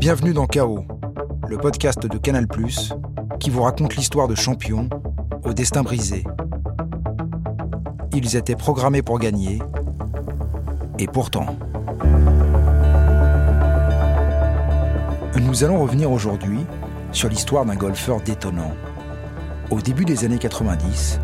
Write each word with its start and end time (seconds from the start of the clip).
Bienvenue 0.00 0.32
dans 0.32 0.46
Chaos, 0.46 0.86
le 1.46 1.58
podcast 1.58 2.06
de 2.06 2.16
Canal⁇ 2.16 2.46
qui 3.38 3.50
vous 3.50 3.60
raconte 3.60 3.96
l'histoire 3.96 4.28
de 4.28 4.34
champions 4.34 4.88
au 5.44 5.52
destin 5.52 5.82
brisé. 5.82 6.24
Ils 8.14 8.34
étaient 8.34 8.56
programmés 8.56 9.02
pour 9.02 9.18
gagner, 9.18 9.58
et 10.98 11.06
pourtant... 11.06 11.54
Nous 15.38 15.64
allons 15.64 15.82
revenir 15.82 16.10
aujourd'hui 16.10 16.60
sur 17.12 17.28
l'histoire 17.28 17.66
d'un 17.66 17.76
golfeur 17.76 18.22
détonnant. 18.22 18.72
Au 19.70 19.82
début 19.82 20.06
des 20.06 20.24
années 20.24 20.38
90, 20.38 21.20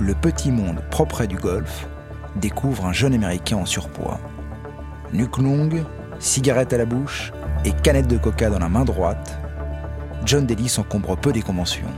le 0.00 0.14
petit 0.14 0.50
monde 0.50 0.82
propre 0.90 1.24
du 1.24 1.36
golf 1.36 1.86
découvre 2.34 2.84
un 2.84 2.92
jeune 2.92 3.14
Américain 3.14 3.58
en 3.58 3.64
surpoids. 3.64 4.18
Nuque 5.12 5.38
longue, 5.38 5.84
cigarette 6.18 6.72
à 6.72 6.78
la 6.78 6.84
bouche 6.84 7.32
et 7.64 7.72
canette 7.72 8.08
de 8.08 8.18
coca 8.18 8.50
dans 8.50 8.58
la 8.58 8.68
main 8.68 8.84
droite, 8.84 9.38
John 10.24 10.46
Daly 10.46 10.68
s'encombre 10.68 11.16
peu 11.16 11.32
des 11.32 11.42
conventions. 11.42 11.88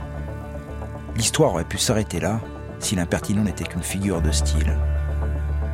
L'histoire 1.15 1.51
aurait 1.51 1.65
pu 1.65 1.77
s'arrêter 1.77 2.19
là 2.19 2.39
si 2.79 2.95
l'impertinent 2.95 3.43
n'était 3.43 3.65
qu'une 3.65 3.83
figure 3.83 4.21
de 4.21 4.31
style. 4.31 4.77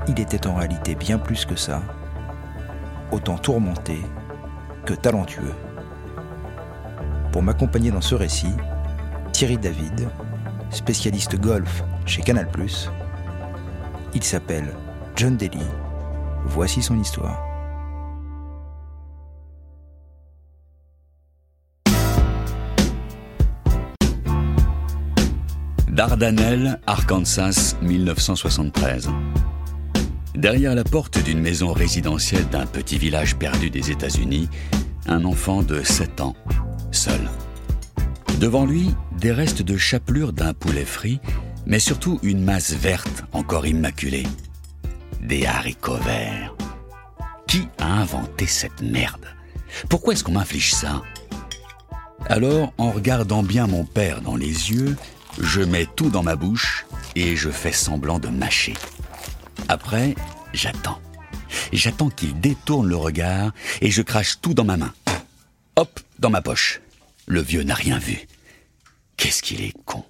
Il 0.07 0.19
était 0.19 0.47
en 0.47 0.55
réalité 0.55 0.95
bien 0.95 1.17
plus 1.17 1.45
que 1.45 1.55
ça, 1.55 1.81
autant 3.11 3.37
tourmenté 3.37 4.01
que 4.85 4.93
talentueux. 4.93 5.53
Pour 7.31 7.43
m'accompagner 7.43 7.91
dans 7.91 8.01
ce 8.01 8.15
récit, 8.15 8.53
Thierry 9.31 9.57
David, 9.57 10.09
spécialiste 10.69 11.39
golf 11.39 11.83
chez 12.05 12.21
Canal+, 12.21 12.47
il 14.13 14.23
s'appelle 14.23 14.73
John 15.15 15.37
Daly. 15.37 15.61
Voici 16.45 16.81
son 16.81 16.99
histoire. 16.99 17.46
Dardanelle, 25.97 26.79
Arkansas, 26.85 27.75
1973. 27.81 29.09
Derrière 30.35 30.75
la 30.75 30.83
porte 30.83 31.17
d'une 31.23 31.39
maison 31.39 31.73
résidentielle 31.73 32.47
d'un 32.49 32.67
petit 32.67 32.99
village 32.99 33.35
perdu 33.35 33.71
des 33.71 33.89
États-Unis, 33.89 34.47
un 35.07 35.25
enfant 35.25 35.63
de 35.63 35.81
7 35.81 36.21
ans, 36.21 36.35
seul. 36.91 37.19
Devant 38.39 38.63
lui, 38.63 38.93
des 39.19 39.31
restes 39.31 39.63
de 39.63 39.75
chapelure 39.75 40.33
d'un 40.33 40.53
poulet 40.53 40.85
frit, 40.85 41.19
mais 41.65 41.79
surtout 41.79 42.19
une 42.21 42.43
masse 42.43 42.73
verte 42.73 43.23
encore 43.33 43.65
immaculée. 43.65 44.27
Des 45.23 45.47
haricots 45.47 45.97
verts. 45.97 46.55
Qui 47.47 47.69
a 47.79 47.91
inventé 47.91 48.45
cette 48.45 48.83
merde? 48.83 49.25
Pourquoi 49.89 50.13
est-ce 50.13 50.23
qu'on 50.23 50.33
m'inflige 50.33 50.75
ça? 50.75 51.01
Alors, 52.27 52.71
en 52.77 52.91
regardant 52.91 53.41
bien 53.41 53.65
mon 53.65 53.83
père 53.83 54.21
dans 54.21 54.35
les 54.35 54.69
yeux, 54.69 54.95
je 55.39 55.61
mets 55.61 55.87
tout 55.95 56.09
dans 56.09 56.23
ma 56.23 56.35
bouche 56.35 56.85
et 57.15 57.35
je 57.35 57.49
fais 57.49 57.71
semblant 57.71 58.19
de 58.19 58.27
mâcher. 58.27 58.73
Après, 59.67 60.15
j'attends. 60.53 60.99
J'attends 61.71 62.09
qu'il 62.09 62.39
détourne 62.39 62.87
le 62.87 62.95
regard 62.95 63.51
et 63.81 63.91
je 63.91 64.01
crache 64.01 64.39
tout 64.41 64.53
dans 64.53 64.65
ma 64.65 64.77
main. 64.77 64.93
Hop, 65.75 65.99
dans 66.19 66.29
ma 66.29 66.41
poche. 66.41 66.81
Le 67.25 67.41
vieux 67.41 67.63
n'a 67.63 67.75
rien 67.75 67.99
vu. 67.99 68.27
Qu'est-ce 69.17 69.43
qu'il 69.43 69.61
est 69.61 69.73
con. 69.85 70.03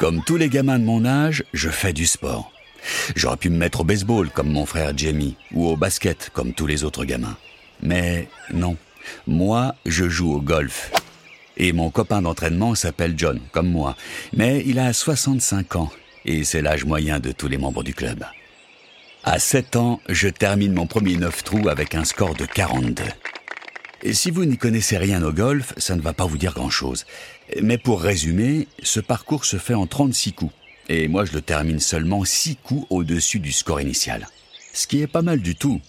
Comme 0.00 0.24
tous 0.24 0.36
les 0.36 0.48
gamins 0.48 0.78
de 0.78 0.84
mon 0.84 1.04
âge, 1.04 1.44
je 1.52 1.68
fais 1.68 1.92
du 1.92 2.06
sport. 2.06 2.50
J'aurais 3.14 3.36
pu 3.36 3.50
me 3.50 3.56
mettre 3.56 3.80
au 3.80 3.84
baseball 3.84 4.30
comme 4.30 4.50
mon 4.50 4.66
frère 4.66 4.96
Jamie 4.96 5.36
ou 5.52 5.66
au 5.68 5.76
basket 5.76 6.30
comme 6.32 6.52
tous 6.54 6.66
les 6.66 6.82
autres 6.82 7.04
gamins. 7.04 7.36
Mais 7.82 8.28
non, 8.52 8.76
moi 9.26 9.76
je 9.86 10.08
joue 10.08 10.32
au 10.32 10.40
golf 10.40 10.90
et 11.56 11.72
mon 11.72 11.90
copain 11.90 12.22
d'entraînement 12.22 12.74
s'appelle 12.74 13.14
John, 13.16 13.40
comme 13.52 13.70
moi. 13.70 13.96
Mais 14.32 14.62
il 14.66 14.78
a 14.78 14.92
65 14.92 15.76
ans, 15.76 15.90
et 16.24 16.44
c'est 16.44 16.62
l'âge 16.62 16.84
moyen 16.84 17.20
de 17.20 17.32
tous 17.32 17.48
les 17.48 17.58
membres 17.58 17.82
du 17.82 17.94
club. 17.94 18.24
À 19.24 19.38
7 19.38 19.76
ans, 19.76 20.00
je 20.08 20.28
termine 20.28 20.72
mon 20.72 20.86
premier 20.86 21.16
9 21.16 21.44
trous 21.44 21.68
avec 21.68 21.94
un 21.94 22.04
score 22.04 22.34
de 22.34 22.44
42. 22.44 23.04
Et 24.02 24.14
si 24.14 24.32
vous 24.32 24.44
n'y 24.44 24.58
connaissez 24.58 24.98
rien 24.98 25.22
au 25.22 25.32
golf, 25.32 25.74
ça 25.76 25.94
ne 25.94 26.00
va 26.00 26.12
pas 26.12 26.26
vous 26.26 26.38
dire 26.38 26.54
grand-chose. 26.54 27.06
Mais 27.62 27.78
pour 27.78 28.02
résumer, 28.02 28.66
ce 28.82 28.98
parcours 28.98 29.44
se 29.44 29.58
fait 29.58 29.74
en 29.74 29.86
36 29.86 30.32
coups. 30.32 30.52
Et 30.88 31.06
moi, 31.06 31.24
je 31.24 31.32
le 31.32 31.40
termine 31.40 31.78
seulement 31.78 32.24
6 32.24 32.56
coups 32.56 32.86
au-dessus 32.90 33.38
du 33.38 33.52
score 33.52 33.80
initial. 33.80 34.26
Ce 34.72 34.88
qui 34.88 35.02
est 35.02 35.06
pas 35.06 35.22
mal 35.22 35.40
du 35.40 35.54
tout. 35.54 35.80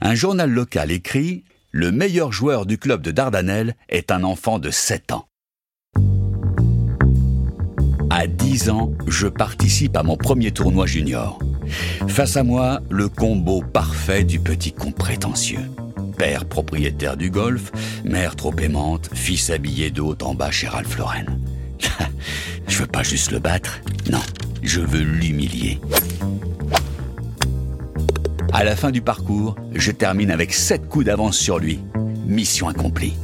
Un 0.00 0.16
journal 0.16 0.50
local 0.50 0.90
écrit 0.90 1.44
le 1.70 1.92
meilleur 1.92 2.32
joueur 2.32 2.66
du 2.66 2.78
club 2.78 3.02
de 3.02 3.10
Dardanelles 3.10 3.74
est 3.88 4.10
un 4.10 4.24
enfant 4.24 4.58
de 4.58 4.70
7 4.70 5.12
ans. 5.12 5.26
À 8.10 8.26
10 8.26 8.70
ans, 8.70 8.92
je 9.06 9.26
participe 9.26 9.96
à 9.96 10.02
mon 10.02 10.16
premier 10.16 10.50
tournoi 10.50 10.86
junior. 10.86 11.38
Face 12.08 12.36
à 12.36 12.42
moi, 12.42 12.80
le 12.90 13.08
combo 13.08 13.62
parfait 13.62 14.24
du 14.24 14.40
petit 14.40 14.72
con 14.72 14.92
prétentieux. 14.92 15.70
Père 16.16 16.46
propriétaire 16.46 17.16
du 17.16 17.30
golf, 17.30 17.70
mère 18.04 18.34
trop 18.34 18.56
aimante, 18.56 19.10
fils 19.12 19.50
habillé 19.50 19.90
de 19.90 20.00
en 20.00 20.34
bas 20.34 20.50
chez 20.50 20.68
Ralph 20.68 20.96
Lauren. 20.96 21.26
je 22.66 22.78
veux 22.78 22.86
pas 22.86 23.02
juste 23.02 23.30
le 23.30 23.38
battre, 23.38 23.80
non, 24.10 24.22
je 24.62 24.80
veux 24.80 25.02
l'humilier. 25.02 25.78
À 28.52 28.64
la 28.64 28.76
fin 28.76 28.90
du 28.90 29.02
parcours, 29.02 29.56
je 29.74 29.92
termine 29.92 30.30
avec 30.30 30.54
7 30.54 30.88
coups 30.88 31.04
d'avance 31.04 31.36
sur 31.36 31.58
lui. 31.58 31.80
Mission 32.26 32.68
accomplie. 32.68 33.14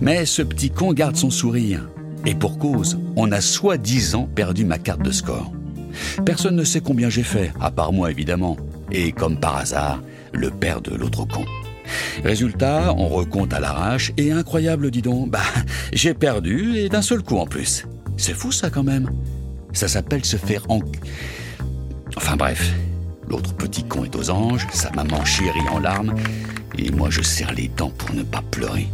Mais 0.00 0.24
ce 0.24 0.42
petit 0.42 0.70
con 0.70 0.92
garde 0.92 1.16
son 1.16 1.30
sourire. 1.30 1.88
Et 2.26 2.34
pour 2.34 2.58
cause, 2.58 2.98
on 3.16 3.32
a 3.32 3.40
soi-disant 3.40 4.28
perdu 4.34 4.64
ma 4.64 4.78
carte 4.78 5.02
de 5.02 5.10
score. 5.10 5.52
Personne 6.24 6.56
ne 6.56 6.64
sait 6.64 6.80
combien 6.80 7.10
j'ai 7.10 7.22
fait, 7.22 7.52
à 7.60 7.70
part 7.70 7.92
moi 7.92 8.10
évidemment. 8.10 8.56
Et 8.90 9.12
comme 9.12 9.38
par 9.38 9.56
hasard, 9.56 10.02
le 10.32 10.50
père 10.50 10.80
de 10.80 10.94
l'autre 10.94 11.24
con. 11.26 11.44
Résultat, 12.24 12.94
on 12.96 13.08
recompte 13.08 13.52
à 13.52 13.60
l'arrache 13.60 14.12
et 14.16 14.32
incroyable 14.32 14.90
dis 14.90 15.02
donc, 15.02 15.30
bah 15.30 15.40
j'ai 15.92 16.14
perdu 16.14 16.76
et 16.76 16.88
d'un 16.88 17.02
seul 17.02 17.22
coup 17.22 17.36
en 17.36 17.46
plus. 17.46 17.86
C'est 18.16 18.34
fou 18.34 18.52
ça 18.52 18.70
quand 18.70 18.84
même. 18.84 19.10
Ça 19.72 19.86
s'appelle 19.86 20.24
se 20.24 20.36
faire 20.36 20.62
en... 20.68 20.80
Enfin 22.16 22.36
bref, 22.36 22.72
L'autre 23.30 23.54
petit 23.54 23.84
con 23.84 24.04
est 24.04 24.16
aux 24.16 24.28
anges, 24.30 24.66
sa 24.72 24.90
maman 24.90 25.24
chérie 25.24 25.68
en 25.70 25.78
larmes, 25.78 26.16
et 26.76 26.90
moi 26.90 27.10
je 27.10 27.22
serre 27.22 27.52
les 27.52 27.68
dents 27.68 27.90
pour 27.90 28.12
ne 28.12 28.24
pas 28.24 28.42
pleurer. 28.42 28.88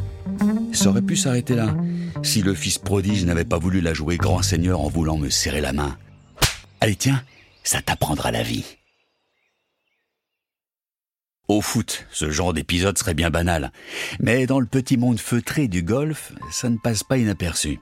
Ça 0.74 0.91
aurait 0.91 1.00
pu 1.00 1.16
s'arrêter 1.16 1.54
là, 1.54 1.74
si 2.22 2.42
le 2.42 2.52
fils 2.52 2.76
prodige 2.76 3.24
n'avait 3.24 3.47
pas 3.47 3.58
voulu 3.58 3.80
la 3.80 3.94
jouer 3.94 4.19
grand 4.19 4.42
seigneur 4.42 4.82
en 4.82 4.91
voulant 4.91 5.16
me 5.16 5.30
serrer 5.30 5.62
la 5.62 5.72
main. 5.72 5.97
Allez 6.82 6.97
tiens, 6.97 7.22
ça 7.64 7.80
t'apprendra 7.80 8.30
la 8.30 8.42
vie. 8.42 8.76
Au 11.48 11.62
foot, 11.62 12.06
ce 12.10 12.30
genre 12.30 12.53
d'épisode 12.53 12.98
serait 12.98 13.14
bien 13.14 13.30
banal, 13.30 13.72
mais 14.20 14.47
dans 14.47 14.60
le 14.60 14.66
petit 14.66 14.98
monde 14.98 15.18
feutré 15.18 15.66
du 15.66 15.82
golf, 15.82 16.32
ça 16.50 16.68
ne 16.68 16.76
passe 16.76 17.04
pas 17.04 17.16
inaperçu. 17.16 17.80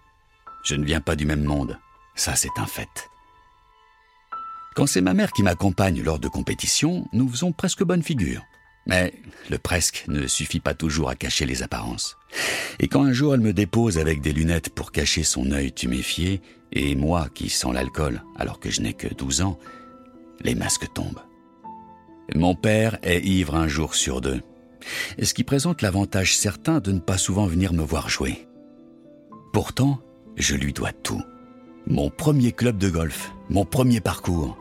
Je 0.65 0.77
ne 0.77 0.85
viens 0.85 1.01
pas 1.01 1.17
du 1.17 1.27
même 1.27 1.43
monde, 1.43 1.79
ça 2.15 2.37
c'est 2.37 2.57
un 2.59 2.67
fait. 2.67 3.11
Quand 4.75 4.87
c'est 4.87 5.01
ma 5.01 5.15
mère 5.15 5.31
qui 5.31 5.45
m'accompagne 5.45 6.03
lors 6.03 6.19
de 6.19 6.27
compétitions, 6.27 7.07
nous 7.13 7.29
faisons 7.29 7.53
presque 7.53 7.85
bonne 7.85 8.03
figure. 8.03 8.43
Mais 8.87 9.15
le 9.49 9.57
presque 9.57 10.05
ne 10.09 10.27
suffit 10.27 10.59
pas 10.59 10.75
toujours 10.75 11.09
à 11.09 11.15
cacher 11.15 11.47
les 11.47 11.63
apparences. 11.63 12.17
Et 12.81 12.89
quand 12.89 13.05
un 13.05 13.13
jour 13.13 13.35
elle 13.35 13.41
me 13.41 13.53
dépose 13.53 13.99
avec 13.99 14.21
des 14.21 14.33
lunettes 14.33 14.71
pour 14.71 14.91
cacher 14.91 15.23
son 15.23 15.53
œil 15.53 15.73
tuméfié, 15.73 16.43
et 16.73 16.97
moi 16.97 17.29
qui 17.33 17.51
sens 17.51 17.73
l'alcool 17.73 18.25
alors 18.37 18.59
que 18.59 18.69
je 18.69 18.81
n'ai 18.81 18.95
que 18.95 19.07
12 19.07 19.43
ans, 19.43 19.61
les 20.43 20.57
masques 20.57 20.93
tombent. 20.93 21.23
Mon 22.35 22.57
père 22.57 22.99
est 23.05 23.21
ivre 23.21 23.55
un 23.55 23.69
jour 23.69 23.95
sur 23.95 24.21
deux, 24.21 24.43
ce 25.23 25.35
qui 25.35 25.45
présente 25.45 25.83
l'avantage 25.83 26.37
certain 26.37 26.81
de 26.81 26.91
ne 26.91 26.99
pas 26.99 27.17
souvent 27.17 27.47
venir 27.47 27.73
me 27.73 27.85
voir 27.85 28.09
jouer. 28.09 28.49
Pourtant, 29.53 30.01
je 30.35 30.57
lui 30.57 30.73
dois 30.73 30.93
tout. 30.93 31.23
Mon 31.87 32.11
premier 32.11 32.51
club 32.51 32.77
de 32.77 32.89
golf, 32.89 33.31
mon 33.51 33.65
premier 33.65 34.01
parcours, 34.01 34.59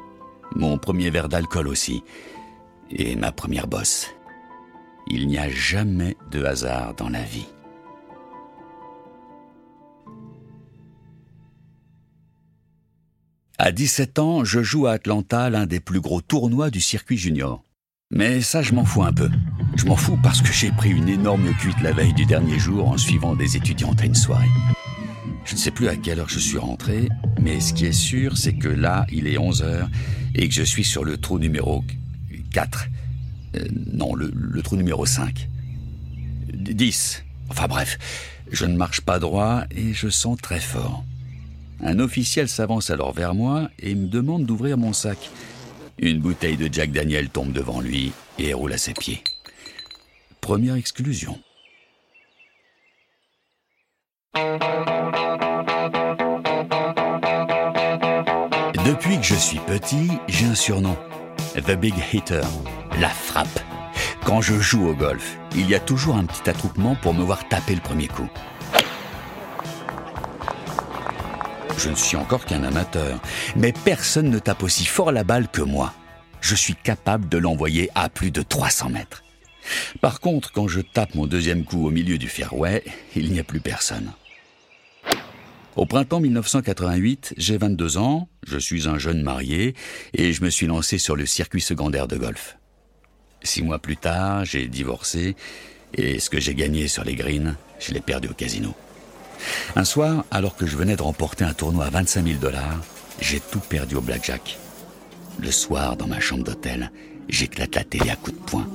mon 0.55 0.77
premier 0.77 1.09
verre 1.09 1.29
d'alcool 1.29 1.67
aussi, 1.67 2.03
et 2.89 3.15
ma 3.15 3.31
première 3.31 3.67
bosse. 3.67 4.09
Il 5.07 5.27
n'y 5.27 5.37
a 5.37 5.49
jamais 5.49 6.15
de 6.31 6.43
hasard 6.43 6.93
dans 6.95 7.09
la 7.09 7.23
vie. 7.23 7.47
À 13.57 13.71
17 13.71 14.19
ans, 14.19 14.43
je 14.43 14.61
joue 14.61 14.87
à 14.87 14.93
Atlanta 14.93 15.49
l'un 15.49 15.65
des 15.65 15.79
plus 15.79 16.01
gros 16.01 16.21
tournois 16.21 16.69
du 16.69 16.81
circuit 16.81 17.17
junior. 17.17 17.63
Mais 18.11 18.41
ça, 18.41 18.61
je 18.61 18.73
m'en 18.73 18.85
fous 18.85 19.03
un 19.03 19.13
peu. 19.13 19.29
Je 19.75 19.85
m'en 19.85 19.95
fous 19.95 20.17
parce 20.21 20.41
que 20.41 20.51
j'ai 20.51 20.71
pris 20.71 20.89
une 20.89 21.09
énorme 21.09 21.53
cuite 21.59 21.81
la 21.81 21.93
veille 21.93 22.13
du 22.13 22.25
dernier 22.25 22.59
jour 22.59 22.89
en 22.89 22.97
suivant 22.97 23.35
des 23.35 23.55
étudiantes 23.55 24.01
à 24.01 24.05
une 24.05 24.15
soirée. 24.15 24.49
Je 25.45 25.53
ne 25.53 25.57
sais 25.57 25.71
plus 25.71 25.87
à 25.87 25.95
quelle 25.95 26.19
heure 26.19 26.29
je 26.29 26.39
suis 26.39 26.57
rentré, 26.57 27.09
mais 27.41 27.59
ce 27.59 27.73
qui 27.73 27.85
est 27.85 27.91
sûr, 27.91 28.37
c'est 28.37 28.53
que 28.53 28.67
là, 28.67 29.05
il 29.11 29.27
est 29.27 29.37
11 29.37 29.61
heures 29.63 29.89
et 30.35 30.47
que 30.47 30.53
je 30.53 30.63
suis 30.63 30.83
sur 30.83 31.03
le 31.03 31.17
trou 31.17 31.39
numéro 31.39 31.83
4. 32.53 32.87
Euh, 33.55 33.65
non, 33.91 34.15
le, 34.15 34.31
le 34.33 34.61
trou 34.61 34.75
numéro 34.75 35.05
5. 35.05 35.49
10. 36.53 37.23
Enfin 37.49 37.67
bref, 37.67 37.97
je 38.51 38.65
ne 38.65 38.75
marche 38.75 39.01
pas 39.01 39.19
droit 39.19 39.63
et 39.71 39.93
je 39.93 40.09
sens 40.09 40.37
très 40.41 40.59
fort. 40.59 41.03
Un 41.81 41.99
officiel 41.99 42.47
s'avance 42.47 42.89
alors 42.89 43.13
vers 43.13 43.35
moi 43.35 43.69
et 43.79 43.93
me 43.95 44.07
demande 44.07 44.45
d'ouvrir 44.45 44.77
mon 44.77 44.93
sac. 44.93 45.29
Une 45.99 46.19
bouteille 46.19 46.57
de 46.57 46.69
Jack 46.71 46.91
Daniel 46.91 47.29
tombe 47.29 47.51
devant 47.51 47.81
lui 47.81 48.13
et 48.39 48.53
roule 48.53 48.73
à 48.73 48.77
ses 48.77 48.93
pieds. 48.93 49.23
Première 50.41 50.75
exclusion. 50.75 51.39
Depuis 58.85 59.17
que 59.17 59.23
je 59.23 59.35
suis 59.35 59.59
petit, 59.59 60.09
j'ai 60.27 60.45
un 60.45 60.55
surnom. 60.55 60.97
The 61.55 61.71
Big 61.71 61.93
Hitter. 62.11 62.41
La 62.99 63.07
frappe. 63.07 63.61
Quand 64.25 64.41
je 64.41 64.59
joue 64.59 64.89
au 64.89 64.93
golf, 64.93 65.37
il 65.55 65.69
y 65.69 65.75
a 65.75 65.79
toujours 65.79 66.17
un 66.17 66.25
petit 66.25 66.49
attroupement 66.49 66.95
pour 66.95 67.13
me 67.13 67.23
voir 67.23 67.47
taper 67.47 67.75
le 67.75 67.81
premier 67.81 68.09
coup. 68.09 68.27
Je 71.77 71.89
ne 71.89 71.95
suis 71.95 72.17
encore 72.17 72.43
qu'un 72.43 72.63
amateur, 72.63 73.21
mais 73.55 73.71
personne 73.71 74.29
ne 74.29 74.39
tape 74.39 74.63
aussi 74.63 74.83
fort 74.83 75.13
la 75.13 75.23
balle 75.23 75.47
que 75.47 75.61
moi. 75.61 75.93
Je 76.41 76.55
suis 76.55 76.75
capable 76.75 77.29
de 77.29 77.37
l'envoyer 77.37 77.89
à 77.95 78.09
plus 78.09 78.31
de 78.31 78.41
300 78.41 78.89
mètres. 78.89 79.23
Par 80.01 80.19
contre, 80.19 80.51
quand 80.51 80.67
je 80.67 80.81
tape 80.81 81.15
mon 81.15 81.25
deuxième 81.25 81.63
coup 81.63 81.87
au 81.87 81.89
milieu 81.89 82.17
du 82.17 82.27
fairway, 82.27 82.83
il 83.15 83.31
n'y 83.31 83.39
a 83.39 83.45
plus 83.45 83.61
personne. 83.61 84.11
Au 85.75 85.87
printemps 85.87 86.19
1988, 86.19 87.33
j'ai 87.35 87.57
22 87.57 87.97
ans, 87.97 88.29
je 88.45 88.59
suis 88.59 88.87
un 88.87 88.99
jeune 88.99 89.23
marié 89.23 89.73
et 90.13 90.31
je 90.31 90.43
me 90.43 90.51
suis 90.51 90.67
lancé 90.67 90.99
sur 90.99 91.15
le 91.15 91.25
circuit 91.25 91.61
secondaire 91.61 92.07
de 92.07 92.15
golf. 92.15 92.59
Six 93.41 93.63
mois 93.63 93.79
plus 93.79 93.97
tard, 93.97 94.45
j'ai 94.45 94.67
divorcé 94.67 95.35
et 95.95 96.19
ce 96.19 96.29
que 96.29 96.39
j'ai 96.39 96.53
gagné 96.53 96.87
sur 96.87 97.03
les 97.03 97.15
greens, 97.15 97.55
je 97.79 97.91
l'ai 97.91 98.01
perdu 98.01 98.27
au 98.27 98.33
casino. 98.33 98.75
Un 99.75 99.83
soir, 99.83 100.25
alors 100.29 100.55
que 100.55 100.67
je 100.67 100.77
venais 100.77 100.95
de 100.95 101.01
remporter 101.01 101.43
un 101.43 101.53
tournoi 101.53 101.85
à 101.85 101.89
25 101.89 102.23
000 102.23 102.39
dollars, 102.39 102.79
j'ai 103.19 103.39
tout 103.39 103.59
perdu 103.59 103.95
au 103.95 104.01
blackjack. 104.01 104.59
Le 105.39 105.49
soir, 105.49 105.97
dans 105.97 106.07
ma 106.07 106.19
chambre 106.19 106.43
d'hôtel, 106.43 106.91
j'éclate 107.29 107.73
la 107.73 107.83
télé 107.83 108.11
à 108.11 108.15
coups 108.15 108.37
de 108.37 108.43
poing. 108.43 108.67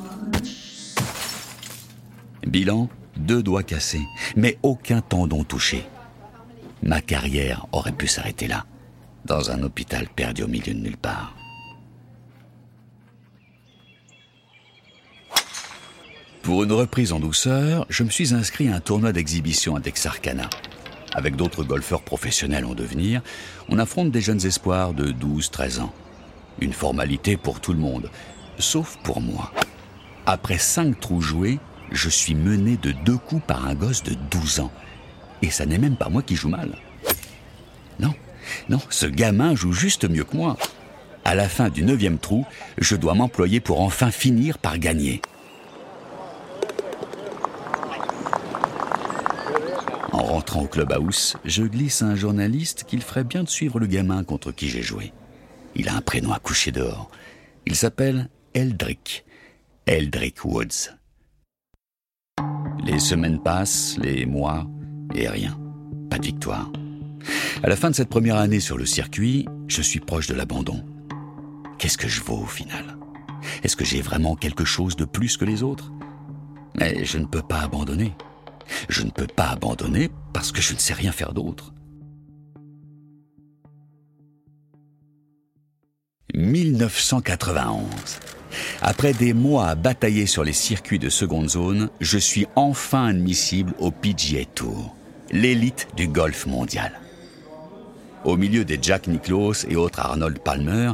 Bilan, 2.45 2.89
deux 3.17 3.43
doigts 3.43 3.63
cassés, 3.63 4.05
mais 4.35 4.59
aucun 4.65 5.01
tendon 5.01 5.45
touché. 5.45 5.85
Ma 6.83 7.01
carrière 7.01 7.67
aurait 7.73 7.93
pu 7.93 8.07
s'arrêter 8.07 8.47
là, 8.47 8.65
dans 9.25 9.51
un 9.51 9.63
hôpital 9.63 10.09
perdu 10.09 10.45
au 10.45 10.49
milieu 10.49 10.75
de 10.75 10.79
nulle 10.79 10.97
part. 10.97 11.35
Pour 16.43 16.63
une 16.65 16.73
reprise 16.73 17.13
en 17.13 17.21
douceur, 17.21 17.85
je 17.91 18.05
me 18.05 18.11
suis 18.11 18.33
inscrit 18.33 18.69
à 18.69 18.77
un 18.77 18.81
tournoi 18.81 19.13
d'exhibition 19.13 19.77
à 19.77 19.81
Texarkana. 19.81 20.49
Avec 21.15 21.37
d'autres 21.37 21.65
golfeurs 21.65 22.03
professionnels 22.03 22.65
en 22.65 22.75
devenir, 22.75 23.23
on 23.69 23.79
affronte 23.79 24.11
des 24.11 24.21
jeunes 24.21 24.47
espoirs 24.47 24.95
de 24.95 25.13
12-13 25.13 25.81
ans. 25.81 25.93
Une 26.61 26.73
formalité 26.73 27.37
pour 27.37 27.61
tout 27.61 27.73
le 27.73 27.79
monde, 27.79 28.11
sauf 28.59 28.97
pour 29.03 29.21
moi. 29.21 29.53
Après 30.27 30.59
cinq 30.59 31.01
trous 31.01 31.21
joués, 31.21 31.59
je 31.93 32.09
suis 32.09 32.35
mené 32.35 32.77
de 32.77 32.93
deux 32.93 33.19
coups 33.19 33.43
par 33.47 33.67
un 33.67 33.75
gosse 33.75 34.03
de 34.03 34.15
12 34.31 34.61
ans. 34.61 34.73
Et 35.43 35.51
ça 35.51 35.67
n'est 35.67 35.79
même 35.79 35.97
pas 35.97 36.09
moi 36.09 36.23
qui 36.23 36.37
joue 36.37 36.49
mal. 36.49 36.77
Non, 38.01 38.15
non, 38.69 38.81
ce 38.91 39.07
gamin 39.07 39.55
joue 39.55 39.73
juste 39.73 40.09
mieux 40.09 40.25
que 40.25 40.37
moi. 40.37 40.57
À 41.25 41.35
la 41.35 41.49
fin 41.49 41.69
du 41.69 41.83
neuvième 41.83 42.19
trou, 42.19 42.47
je 42.79 42.97
dois 42.97 43.15
m'employer 43.15 43.61
pour 43.61 43.81
enfin 43.81 44.11
finir 44.11 44.59
par 44.59 44.79
gagner. 44.79 45.21
En 50.13 50.23
rentrant 50.23 50.63
au 50.63 50.67
clubhouse, 50.67 51.37
je 51.45 51.63
glisse 51.63 52.03
un 52.03 52.17
journaliste 52.17 52.85
qu'il 52.85 53.03
ferait 53.03 53.25
bien 53.25 53.45
de 53.45 53.49
suivre 53.49 53.79
le 53.79 53.87
gamin 53.87 54.25
contre 54.25 54.53
qui 54.53 54.69
j'ai 54.69 54.83
joué. 54.83 55.13
Il 55.77 55.89
a 55.89 55.95
un 55.95 56.01
prénom 56.01 56.33
à 56.33 56.39
coucher 56.39 56.73
dehors. 56.73 57.11
Il 57.67 57.77
s'appelle 57.77 58.29
Eldrick. 58.55 59.25
Eldrick 59.87 60.45
Woods. 60.45 60.91
Les 62.85 62.99
semaines 62.99 63.43
passent, 63.43 63.97
les 63.99 64.27
mois, 64.27 64.67
et 65.15 65.29
rien. 65.29 65.59
Pas 66.11 66.19
de 66.19 66.27
victoire. 66.27 66.71
À 67.63 67.69
la 67.69 67.77
fin 67.77 67.91
de 67.91 67.95
cette 67.95 68.09
première 68.09 68.37
année 68.37 68.61
sur 68.61 68.79
le 68.79 68.87
circuit, 68.87 69.47
je 69.67 69.83
suis 69.83 70.01
proche 70.01 70.27
de 70.27 70.35
l'abandon. 70.35 70.85
Qu'est-ce 71.79 71.99
que 71.99 72.09
je 72.09 72.23
vaux 72.23 72.43
au 72.43 72.47
final? 72.47 72.97
Est-ce 73.63 73.77
que 73.77 73.85
j'ai 73.85 74.01
vraiment 74.01 74.37
quelque 74.37 74.65
chose 74.65 74.97
de 74.97 75.05
plus 75.05 75.37
que 75.37 75.45
les 75.45 75.63
autres? 75.63 75.93
Mais 76.79 77.05
je 77.05 77.19
ne 77.19 77.27
peux 77.27 77.43
pas 77.43 77.61
abandonner. 77.61 78.13
Je 78.89 79.03
ne 79.03 79.11
peux 79.11 79.27
pas 79.27 79.49
abandonner 79.49 80.11
parce 80.33 80.53
que 80.53 80.61
je 80.61 80.75
ne 80.75 80.79
sais 80.79 80.95
rien 80.95 81.13
faire 81.13 81.33
d'autre. 81.33 81.73
1991. 86.35 87.87
Après 88.81 89.13
des 89.13 89.33
mois 89.33 89.69
à 89.69 89.75
batailler 89.75 90.27
sur 90.27 90.45
les 90.45 90.53
circuits 90.53 90.99
de 90.99 91.09
seconde 91.09 91.51
zone, 91.51 91.91
je 92.01 92.19
suis 92.19 92.47
enfin 92.55 93.07
admissible 93.09 93.75
au 93.79 93.91
PGA 93.91 94.45
Tour, 94.55 94.95
l'élite 95.31 95.89
du 95.97 96.09
golf 96.09 96.47
mondial. 96.47 97.01
Au 98.25 98.37
milieu 98.37 98.65
des 98.65 98.79
Jack 98.81 99.07
Nicklaus 99.07 99.67
et 99.69 99.77
autres 99.77 100.01
Arnold 100.01 100.39
Palmer, 100.41 100.93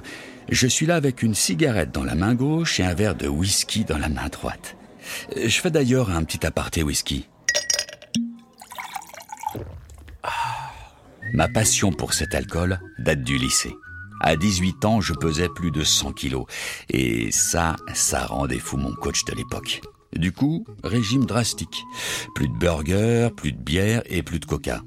je 0.51 0.67
suis 0.67 0.87
là 0.87 0.97
avec 0.97 1.23
une 1.23 1.35
cigarette 1.35 1.91
dans 1.91 2.05
la 2.05 2.15
main 2.15 2.35
gauche 2.35 2.79
et 2.81 2.85
un 2.85 2.95
verre 2.95 3.15
de 3.15 3.29
whisky 3.29 3.85
dans 3.85 3.99
la 3.99 4.09
main 4.09 4.29
droite. 4.29 4.77
Je 5.37 5.61
fais 5.61 5.71
d'ailleurs 5.71 6.11
un 6.11 6.25
petit 6.25 6.47
aparté 6.47 6.83
whisky. 6.83 7.29
Ma 11.33 11.49
passion 11.49 11.91
pour 11.93 12.13
cet 12.13 12.35
alcool 12.35 12.79
date 12.99 13.23
du 13.23 13.39
lycée. 13.39 13.75
À 14.21 14.37
18 14.37 14.85
ans, 14.85 15.01
je 15.01 15.13
pesais 15.13 15.49
plus 15.49 15.71
de 15.71 15.83
100 15.83 16.13
kilos. 16.13 16.47
Et 16.91 17.31
ça, 17.33 17.77
ça 17.93 18.27
rendait 18.27 18.59
fou 18.59 18.77
mon 18.77 18.95
coach 18.95 19.25
de 19.25 19.35
l'époque. 19.35 19.81
Du 20.15 20.33
coup, 20.33 20.65
régime 20.83 21.25
drastique. 21.25 21.85
Plus 22.35 22.49
de 22.49 22.55
burgers, 22.55 23.31
plus 23.37 23.53
de 23.53 23.59
bière 23.59 24.03
et 24.07 24.23
plus 24.23 24.39
de 24.39 24.47
coca. 24.47 24.83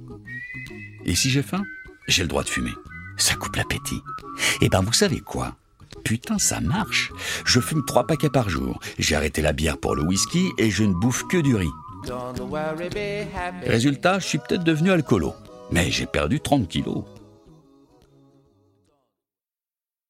Et 1.06 1.16
si 1.16 1.30
j'ai 1.30 1.44
faim, 1.44 1.64
j'ai 2.08 2.24
le 2.24 2.30
droit 2.30 2.44
de 2.44 2.50
fumer. 2.50 2.74
Ça 3.18 3.36
coupe 3.36 3.56
l'appétit. 3.56 4.02
Et 4.62 4.70
ben 4.70 4.82
vous 4.82 4.94
savez 4.94 5.20
quoi? 5.20 5.56
Putain, 6.04 6.38
ça 6.38 6.62
marche. 6.62 7.12
Je 7.46 7.60
fume 7.60 7.84
trois 7.86 8.08
paquets 8.08 8.30
par 8.30 8.50
jour. 8.50 8.80
J'ai 8.98 9.16
arrêté 9.16 9.42
la 9.42 9.54
bière 9.54 9.78
pour 9.78 9.96
le 9.96 10.04
whisky 10.04 10.52
et 10.58 10.70
je 10.70 10.84
ne 10.84 10.94
bouffe 10.94 11.28
que 11.28 11.38
du 11.38 11.56
riz. 11.56 11.68
Résultat, 13.66 14.20
je 14.20 14.26
suis 14.26 14.38
peut-être 14.38 14.64
devenu 14.64 14.92
alcoolo. 14.92 15.34
Mais 15.72 15.92
j'ai 15.92 16.06
perdu 16.06 16.40
30 16.40 16.68
kilos. 16.68 17.04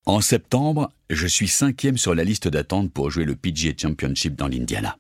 En 0.06 0.22
septembre, 0.22 0.92
je 1.10 1.28
suis 1.28 1.48
cinquième 1.48 1.98
sur 1.98 2.16
la 2.16 2.24
liste 2.24 2.48
d'attente 2.48 2.92
pour 2.94 3.10
jouer 3.10 3.26
le 3.26 3.36
PGA 3.36 3.72
Championship 3.78 4.36
dans 4.36 4.48
l'Indiana. 4.48 4.98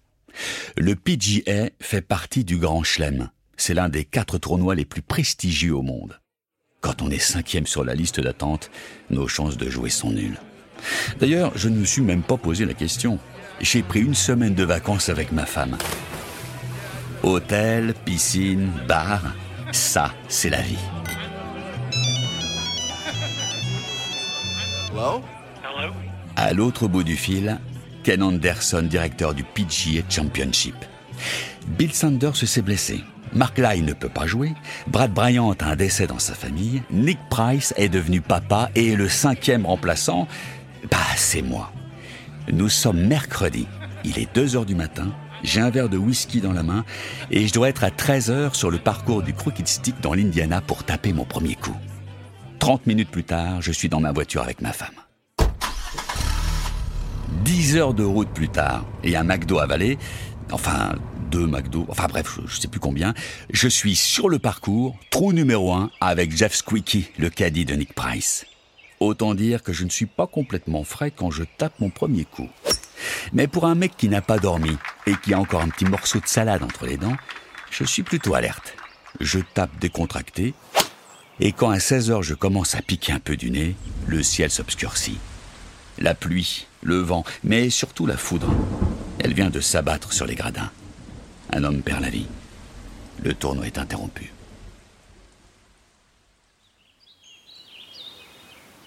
Le 0.77 0.95
PGA 0.95 1.69
fait 1.79 2.01
partie 2.01 2.43
du 2.43 2.57
Grand 2.57 2.83
Chelem. 2.83 3.29
C'est 3.57 3.73
l'un 3.73 3.89
des 3.89 4.05
quatre 4.05 4.37
tournois 4.37 4.75
les 4.75 4.85
plus 4.85 5.01
prestigieux 5.01 5.75
au 5.75 5.81
monde. 5.81 6.19
Quand 6.81 7.01
on 7.01 7.09
est 7.09 7.19
cinquième 7.19 7.65
sur 7.65 7.83
la 7.83 7.95
liste 7.95 8.19
d'attente, 8.19 8.69
nos 9.09 9.27
chances 9.27 9.57
de 9.57 9.69
jouer 9.69 9.89
sont 9.89 10.11
nulles. 10.11 10.39
D'ailleurs, 11.19 11.51
je 11.55 11.69
ne 11.69 11.77
me 11.77 11.85
suis 11.85 12.01
même 12.03 12.21
pas 12.21 12.37
posé 12.37 12.65
la 12.65 12.73
question. 12.73 13.19
J'ai 13.59 13.81
pris 13.81 14.01
une 14.01 14.13
semaine 14.13 14.53
de 14.53 14.63
vacances 14.63 15.09
avec 15.09 15.31
ma 15.31 15.45
femme. 15.45 15.77
Hôtel, 17.23 17.95
piscine, 18.05 18.71
bar, 18.87 19.33
ça, 19.71 20.13
c'est 20.27 20.49
la 20.49 20.61
vie. 20.61 20.77
Hello? 24.93 25.23
À 26.35 26.53
l'autre 26.53 26.87
bout 26.87 27.03
du 27.03 27.15
fil, 27.15 27.59
Ken 28.07 28.23
Anderson, 28.23 28.83
directeur 28.89 29.33
du 29.33 29.43
PGA 29.43 30.01
Championship. 30.07 30.75
Bill 31.77 31.93
Sanders 31.93 32.37
s'est 32.37 32.61
blessé. 32.61 33.03
Mark 33.33 33.57
Lai 33.57 33.81
ne 33.81 33.91
peut 33.91 34.07
pas 34.07 34.25
jouer. 34.25 34.53
Brad 34.87 35.13
Bryant 35.13 35.51
a 35.51 35.65
un 35.65 35.75
décès 35.75 36.07
dans 36.07 36.17
sa 36.17 36.33
famille. 36.33 36.83
Nick 36.89 37.19
Price 37.29 37.73
est 37.75 37.89
devenu 37.89 38.21
papa 38.21 38.69
et 38.75 38.95
le 38.95 39.09
cinquième 39.09 39.65
remplaçant, 39.65 40.25
bah, 40.89 40.97
c'est 41.17 41.41
moi. 41.41 41.73
Nous 42.49 42.69
sommes 42.69 43.05
mercredi. 43.05 43.67
Il 44.05 44.17
est 44.19 44.33
2 44.33 44.55
heures 44.55 44.65
du 44.65 44.75
matin. 44.75 45.11
J'ai 45.43 45.59
un 45.59 45.69
verre 45.69 45.89
de 45.89 45.97
whisky 45.97 46.39
dans 46.39 46.53
la 46.53 46.63
main 46.63 46.85
et 47.29 47.45
je 47.45 47.51
dois 47.51 47.67
être 47.67 47.83
à 47.83 47.91
13 47.91 48.31
heures 48.31 48.55
sur 48.55 48.71
le 48.71 48.77
parcours 48.77 49.21
du 49.21 49.33
Crooked 49.33 49.67
Stick 49.67 49.99
dans 49.99 50.13
l'Indiana 50.13 50.61
pour 50.61 50.85
taper 50.85 51.11
mon 51.11 51.25
premier 51.25 51.55
coup. 51.55 51.75
30 52.59 52.87
minutes 52.87 53.11
plus 53.11 53.25
tard, 53.25 53.61
je 53.61 53.73
suis 53.73 53.89
dans 53.89 53.99
ma 53.99 54.13
voiture 54.13 54.43
avec 54.43 54.61
ma 54.61 54.71
femme. 54.71 54.95
10 57.43 57.77
heures 57.77 57.93
de 57.93 58.03
route 58.03 58.29
plus 58.29 58.49
tard, 58.49 58.85
et 59.03 59.15
un 59.15 59.23
McDo 59.23 59.59
avalé, 59.59 59.97
enfin 60.51 60.93
deux 61.29 61.45
McDo, 61.45 61.85
enfin 61.89 62.07
bref, 62.07 62.39
je, 62.47 62.59
sais 62.59 62.67
plus 62.67 62.79
combien, 62.79 63.13
je 63.51 63.67
suis 63.67 63.95
sur 63.95 64.29
le 64.29 64.39
parcours, 64.39 64.97
trou 65.09 65.33
numéro 65.33 65.73
1, 65.73 65.91
avec 65.99 66.35
Jeff 66.35 66.55
Squeaky, 66.55 67.09
le 67.17 67.29
caddie 67.29 67.65
de 67.65 67.75
Nick 67.75 67.93
Price. 67.93 68.45
Autant 68.99 69.35
dire 69.35 69.61
que 69.61 69.73
je 69.73 69.83
ne 69.83 69.89
suis 69.89 70.05
pas 70.05 70.25
complètement 70.25 70.83
frais 70.83 71.11
quand 71.11 71.29
je 71.29 71.43
tape 71.43 71.79
mon 71.79 71.89
premier 71.89 72.25
coup. 72.25 72.49
Mais 73.33 73.47
pour 73.47 73.65
un 73.65 73.75
mec 73.75 73.95
qui 73.97 74.09
n'a 74.09 74.21
pas 74.21 74.39
dormi 74.39 74.77
et 75.05 75.13
qui 75.23 75.33
a 75.33 75.39
encore 75.39 75.61
un 75.61 75.69
petit 75.69 75.85
morceau 75.85 76.19
de 76.19 76.27
salade 76.27 76.63
entre 76.63 76.85
les 76.85 76.97
dents, 76.97 77.17
je 77.69 77.83
suis 77.83 78.03
plutôt 78.03 78.33
alerte. 78.33 78.75
Je 79.19 79.39
tape 79.39 79.77
décontracté, 79.79 80.53
et 81.39 81.51
quand 81.51 81.69
à 81.69 81.79
16 81.79 82.11
heures 82.11 82.23
je 82.23 82.33
commence 82.33 82.75
à 82.75 82.81
piquer 82.81 83.11
un 83.11 83.19
peu 83.19 83.35
du 83.35 83.51
nez, 83.51 83.75
le 84.07 84.23
ciel 84.23 84.49
s'obscurcit. 84.49 85.19
La 85.99 86.15
pluie, 86.15 86.66
le 86.81 86.97
vent, 86.97 87.23
mais 87.43 87.69
surtout 87.69 88.05
la 88.05 88.17
foudre. 88.17 88.53
Elle 89.19 89.33
vient 89.33 89.49
de 89.49 89.59
s'abattre 89.59 90.13
sur 90.13 90.25
les 90.25 90.35
gradins. 90.35 90.71
Un 91.51 91.63
homme 91.63 91.81
perd 91.81 92.01
la 92.01 92.09
vie. 92.09 92.27
Le 93.23 93.33
tournoi 93.33 93.67
est 93.67 93.77
interrompu. 93.77 94.33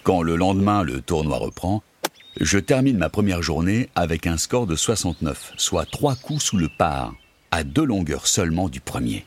Quand 0.03 0.21
le 0.23 0.35
lendemain 0.35 0.83
le 0.83 1.01
tournoi 1.01 1.37
reprend, 1.37 1.83
je 2.39 2.57
termine 2.57 2.97
ma 2.97 3.09
première 3.09 3.43
journée 3.43 3.89
avec 3.93 4.25
un 4.25 4.37
score 4.37 4.65
de 4.65 4.75
69, 4.75 5.53
soit 5.57 5.85
trois 5.85 6.15
coups 6.15 6.43
sous 6.43 6.57
le 6.57 6.69
par, 6.69 7.13
à 7.51 7.63
deux 7.63 7.83
longueurs 7.83 8.25
seulement 8.25 8.69
du 8.69 8.79
premier. 8.79 9.25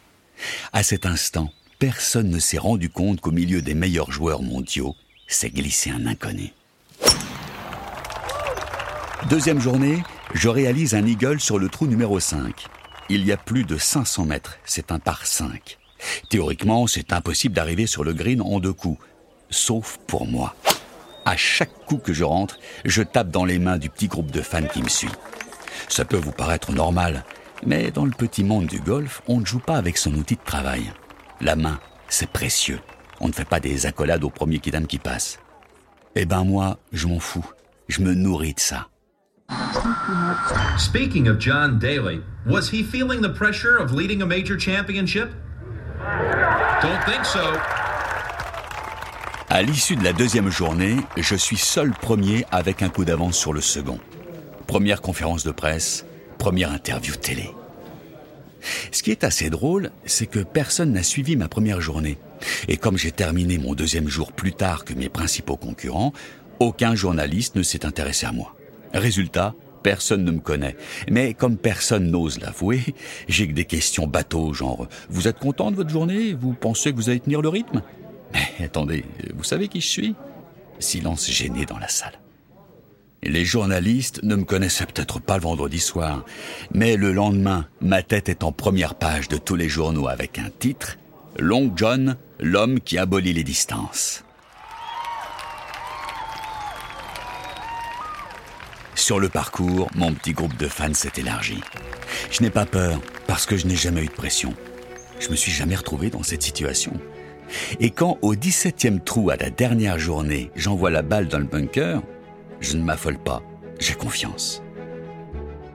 À 0.73 0.83
cet 0.83 1.07
instant, 1.07 1.53
personne 1.79 2.31
ne 2.31 2.39
s'est 2.39 2.59
rendu 2.59 2.89
compte 2.89 3.21
qu'au 3.21 3.31
milieu 3.31 3.63
des 3.63 3.75
meilleurs 3.75 4.11
joueurs 4.11 4.43
mondiaux 4.43 4.97
s'est 5.29 5.51
glissé 5.51 5.91
un 5.91 6.07
inconnu. 6.07 6.53
Deuxième 9.31 9.59
journée, 9.59 10.03
je 10.35 10.51
réalise 10.51 10.95
un 10.95 11.07
eagle 11.07 11.41
sur 11.41 11.59
le 11.59 11.71
trou 11.71 11.87
numéro 11.87 12.21
5. 12.21 12.67
Il 13.09 13.25
y 13.25 13.33
a 13.33 13.39
plus 13.39 13.65
de 13.65 13.79
500 13.79 14.27
mètres, 14.27 14.59
c'est 14.67 14.93
un 14.93 14.99
par 14.99 15.25
5. 15.25 15.79
Théoriquement, 16.29 16.87
c'est 16.87 17.11
impossible 17.11 17.55
d'arriver 17.55 17.87
sur 17.87 18.05
le 18.05 18.13
green 18.13 18.43
en 18.43 18.61
deux 18.61 18.75
coups, 18.75 19.03
sauf 19.49 19.99
pour 20.07 20.27
moi. 20.27 20.55
À 21.25 21.39
chaque 21.39 21.73
coup 21.87 21.97
que 21.97 22.13
je 22.13 22.23
rentre, 22.23 22.59
je 22.85 23.03
tape 23.03 23.31
dans 23.31 23.47
les 23.47 23.59
mains 23.59 23.79
du 23.79 23.89
petit 23.89 24.09
groupe 24.09 24.31
de 24.31 24.43
fans 24.43 24.67
qui 24.67 24.83
me 24.83 24.91
suit. 24.91 25.09
Ça 25.89 26.05
peut 26.05 26.19
vous 26.19 26.33
paraître 26.33 26.73
normal, 26.73 27.25
mais 27.65 27.91
dans 27.91 28.05
le 28.05 28.11
petit 28.11 28.45
monde 28.45 28.67
du 28.67 28.79
golf, 28.79 29.23
on 29.27 29.41
ne 29.41 29.47
joue 29.47 29.59
pas 29.59 29.79
avec 29.79 29.97
son 29.97 30.13
outil 30.17 30.37
de 30.37 30.45
travail. 30.45 30.93
La 31.41 31.57
main, 31.57 31.81
c'est 32.11 32.29
précieux. 32.29 32.81
On 33.21 33.29
ne 33.29 33.33
fait 33.33 33.49
pas 33.49 33.61
des 33.61 33.87
accolades 33.87 34.25
au 34.25 34.31
premier 34.31 34.59
kidam 34.59 34.87
qui 34.87 34.99
passe. 34.99 35.39
Eh 36.15 36.27
ben 36.27 36.45
moi, 36.45 36.79
je 36.93 37.07
m'en 37.07 37.21
fous. 37.21 37.47
Je 37.89 38.03
me 38.03 38.13
nourris 38.13 38.53
de 38.53 38.61
ça. 38.61 38.89
Speaking 40.79 41.29
of 41.29 41.39
John 41.39 41.79
Daly, 41.79 42.23
was 42.47 42.69
he 42.69 42.83
feeling 42.83 43.21
the 43.21 43.29
pressure 43.29 43.77
of 43.77 43.93
leading 43.93 44.23
a 44.23 44.27
major 44.27 44.57
championship? 44.57 45.31
Don't 46.83 47.03
think 47.05 47.25
so. 47.25 47.41
À 49.49 49.63
l'issue 49.63 49.97
de 49.97 50.03
la 50.03 50.13
deuxième 50.13 50.51
journée, 50.51 50.97
je 51.17 51.35
suis 51.37 51.57
seul 51.57 51.93
premier 51.93 52.45
avec 52.51 52.83
un 52.83 52.89
coup 52.89 53.05
d'avance 53.05 53.37
sur 53.37 53.53
le 53.53 53.61
second. 53.61 54.01
Première 54.67 55.01
conférence 55.01 55.45
de 55.45 55.53
presse, 55.53 56.05
première 56.39 56.73
interview 56.73 57.15
télé. 57.15 57.51
Ce 58.93 59.03
qui 59.03 59.11
est 59.11 59.25
assez 59.25 59.51
drôle, 59.51 59.91
c'est 60.07 60.27
que 60.27 60.41
personne 60.41 60.93
n'a 60.93 61.03
suivi 61.03 61.37
ma 61.37 61.49
première 61.49 61.81
journée. 61.81 62.19
Et 62.69 62.77
comme 62.79 62.99
j'ai 62.99 63.13
terminé 63.13 63.59
mon 63.59 63.75
deuxième 63.75 64.09
jour 64.09 64.33
plus 64.33 64.53
tard 64.53 64.85
que 64.85 64.95
mes 64.95 65.09
principaux 65.09 65.57
concurrents, 65.57 66.13
aucun 66.59 66.95
journaliste 66.95 67.57
ne 67.57 67.63
s'est 67.63 67.87
intéressé 67.87 68.27
à 68.27 68.33
moi. 68.33 68.55
Résultat, 68.95 69.55
personne 69.83 70.25
ne 70.25 70.31
me 70.31 70.41
connaît. 70.41 70.77
Mais 71.11 71.35
comme 71.35 71.57
personne 71.57 72.11
n'ose 72.11 72.41
l'avouer, 72.41 72.83
j'ai 73.29 73.47
que 73.47 73.53
des 73.53 73.67
questions 73.67 74.07
bateaux, 74.07 74.53
genre 74.53 74.89
Vous 75.11 75.29
êtes 75.29 75.39
content 75.39 75.71
de 75.71 75.77
votre 75.77 75.91
journée? 75.91 76.33
Vous 76.33 76.55
pensez 76.55 76.93
que 76.93 76.97
vous 76.97 77.11
allez 77.11 77.21
tenir 77.21 77.43
le 77.43 77.49
rythme? 77.49 77.83
Mais 78.33 78.65
attendez, 78.65 79.05
vous 79.35 79.45
savez 79.45 79.69
qui 79.69 79.81
je 79.81 79.89
suis? 79.89 80.15
Silence 80.79 81.31
gêné 81.31 81.67
dans 81.67 81.79
la 81.79 81.89
salle. 81.89 82.19
Les 83.23 83.45
journalistes 83.45 84.23
ne 84.23 84.37
me 84.37 84.45
connaissaient 84.45 84.85
peut-être 84.85 85.19
pas 85.19 85.37
le 85.37 85.43
vendredi 85.43 85.81
soir, 85.81 86.25
mais 86.75 86.97
le 86.97 87.13
lendemain, 87.13 87.67
ma 87.81 88.03
tête 88.03 88.29
est 88.29 88.45
en 88.45 88.53
première 88.53 88.97
page 88.97 89.29
de 89.29 89.39
tous 89.39 89.57
les 89.57 89.69
journaux 89.69 90.09
avec 90.09 90.39
un 90.39 90.51
titre 90.51 90.99
Long 91.39 91.73
John, 91.75 92.17
l'homme 92.39 92.81
qui 92.81 92.99
abolit 92.99 93.33
les 93.33 93.45
distances. 93.45 94.24
Sur 98.95 99.19
le 99.19 99.29
parcours, 99.29 99.89
mon 99.95 100.13
petit 100.13 100.33
groupe 100.33 100.57
de 100.57 100.69
fans 100.69 100.95
s'est 100.95 101.13
élargi. 101.17 101.61
Je 102.31 102.43
n'ai 102.43 102.51
pas 102.51 102.65
peur 102.65 103.01
parce 103.27 103.45
que 103.45 103.57
je 103.57 103.67
n'ai 103.67 103.75
jamais 103.75 104.03
eu 104.03 104.07
de 104.07 104.13
pression. 104.13 104.55
Je 105.19 105.31
me 105.31 105.37
suis 105.37 105.51
jamais 105.51 105.75
retrouvé 105.75 106.11
dans 106.11 106.23
cette 106.23 106.43
situation. 106.43 106.93
Et 107.81 107.91
quand 107.91 108.19
au 108.23 108.35
17e 108.35 109.03
trou 109.03 109.31
à 109.31 109.37
la 109.37 109.51
dernière 109.51 109.99
journée, 109.99 110.51
j'envoie 110.55 110.91
la 110.91 111.03
balle 111.03 111.29
dans 111.29 111.39
le 111.39 111.45
bunker, 111.45 112.03
je 112.61 112.77
ne 112.77 112.83
m'affole 112.83 113.19
pas, 113.19 113.43
j'ai 113.81 113.95
confiance. 113.95 114.63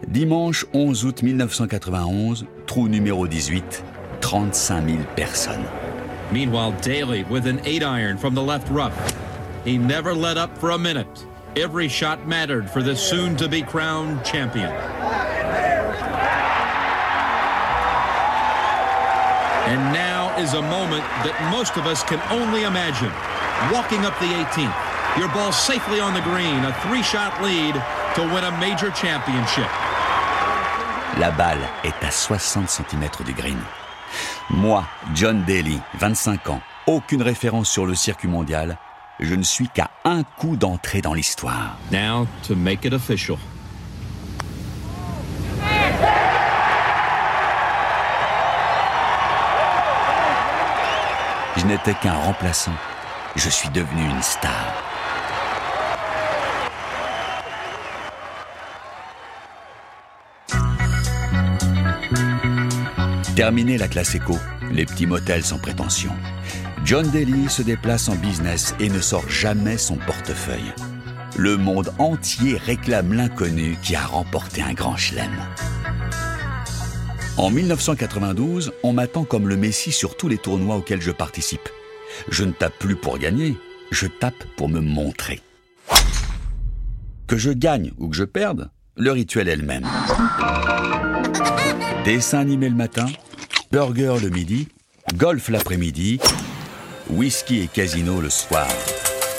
Dimanche 0.07 0.65
11 0.73 1.05
août 1.05 1.21
1991, 1.21 2.47
trou 2.65 2.88
numéro 2.88 3.27
18, 3.27 3.83
35 4.21 4.88
000 4.88 4.97
personnes. 5.15 5.65
Meanwhile, 6.31 6.73
Daly 6.81 7.25
with 7.29 7.45
an 7.47 7.59
8 7.65 7.83
iron 7.83 8.17
from 8.17 8.33
the 8.33 8.41
left 8.41 8.69
rough. 8.71 8.93
He 9.65 9.77
never 9.77 10.15
let 10.15 10.38
up 10.38 10.57
for 10.57 10.71
a 10.71 10.77
minute. 10.77 11.28
Every 11.55 11.87
shot 11.87 12.27
mattered 12.27 12.69
for 12.69 12.83
the 12.83 12.95
soon 12.95 13.35
to 13.37 13.49
be 13.49 13.63
crowned 13.63 14.23
champion. 14.23 14.69
And 19.65 19.93
now 19.93 20.37
is 20.37 20.53
a 20.53 20.61
moment 20.61 21.03
that 21.25 21.33
most 21.51 21.75
of 21.75 21.87
us 21.87 22.03
can 22.03 22.21
only 22.29 22.63
imagine. 22.63 23.11
Walking 23.73 24.05
up 24.05 24.17
the 24.19 24.29
18th, 24.29 24.77
your 25.17 25.27
ball 25.29 25.51
safely 25.51 25.99
on 25.99 26.13
the 26.13 26.21
green, 26.21 26.63
a 26.65 26.73
three 26.85 27.01
shot 27.01 27.41
lead 27.41 27.73
to 28.15 28.21
win 28.21 28.43
a 28.43 28.51
major 28.59 28.91
championship. 28.91 29.69
La 31.17 31.31
balle 31.31 31.67
est 31.83 32.05
à 32.05 32.11
60 32.11 32.69
cm 32.69 33.09
du 33.25 33.33
green. 33.33 33.59
Moi, 34.51 34.83
John 35.15 35.43
Daly, 35.45 35.81
25 35.95 36.49
ans, 36.49 36.61
aucune 36.85 37.23
référence 37.23 37.69
sur 37.69 37.85
le 37.85 37.95
circuit 37.95 38.27
mondial, 38.27 38.77
je 39.19 39.35
ne 39.35 39.43
suis 39.43 39.67
qu'à 39.67 39.91
un 40.05 40.23
coup 40.23 40.55
d'entrée 40.55 41.01
dans 41.01 41.13
l'histoire. 41.13 41.77
Now 41.91 42.27
to 42.47 42.55
make 42.55 42.85
it 42.85 42.93
official. 42.93 43.38
Je 51.57 51.65
n'étais 51.65 51.93
qu'un 51.95 52.13
remplaçant. 52.13 52.71
Je 53.35 53.49
suis 53.49 53.69
devenu 53.69 54.09
une 54.09 54.21
star. 54.21 54.51
Terminé 63.35 63.77
la 63.77 63.88
classe 63.88 64.15
éco, 64.15 64.38
les 64.71 64.85
petits 64.85 65.05
motels 65.05 65.43
sans 65.43 65.59
prétention. 65.59 66.11
John 66.89 67.08
Daly 67.12 67.48
se 67.51 67.62
déplace 67.62 68.10
en 68.10 68.15
business 68.15 68.74
et 68.79 68.89
ne 68.89 69.00
sort 69.00 69.29
jamais 69.29 69.77
son 69.77 69.98
portefeuille. 69.98 70.74
Le 71.38 71.55
monde 71.55 71.93
entier 72.00 72.58
réclame 72.58 73.13
l'inconnu 73.13 73.77
qui 73.84 73.96
a 73.96 74.03
remporté 74.03 74.63
un 74.63 74.74
grand 74.74 74.98
chelem. 74.98 75.29
En 77.38 77.51
1992, 77.51 78.74
on 78.81 78.93
m'attend 78.93 79.24
comme 79.24 79.48
le 79.48 79.55
Messie 79.55 79.91
sur 79.91 80.17
tous 80.17 80.29
les 80.29 80.39
tournois 80.39 80.77
auxquels 80.77 81.00
je 81.00 81.12
participe. 81.12 81.69
Je 82.27 82.43
ne 82.43 82.53
tape 82.53 82.79
plus 82.79 82.96
pour 82.96 83.19
gagner, 83.19 83.55
je 83.91 84.08
tape 84.08 84.43
pour 84.58 84.67
me 84.67 84.79
montrer. 84.79 85.41
Que 87.27 87.38
je 87.38 87.51
gagne 87.51 87.91
ou 88.00 88.10
que 88.10 88.15
je 88.15 88.24
perde, 88.24 88.72
le 88.98 89.12
rituel 89.12 89.48
est 89.48 89.58
le 89.58 89.63
même. 89.63 89.86
Dessin 92.03 92.39
animé 92.39 92.67
le 92.67 92.75
matin, 92.75 93.05
burger 93.72 94.15
le 94.19 94.29
midi, 94.29 94.69
golf 95.15 95.50
l'après-midi, 95.50 96.19
whisky 97.09 97.61
et 97.61 97.67
casino 97.67 98.21
le 98.21 98.29
soir. 98.29 98.67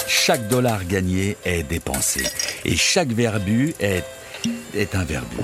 Chaque 0.07 0.49
dollar 0.49 0.85
gagné 0.87 1.37
est 1.45 1.63
dépensé 1.63 2.23
et 2.65 2.77
chaque 2.77 3.13
verbu 3.13 3.75
est, 3.81 4.05
est 4.75 4.95
un 4.95 5.05
verbu. 5.05 5.37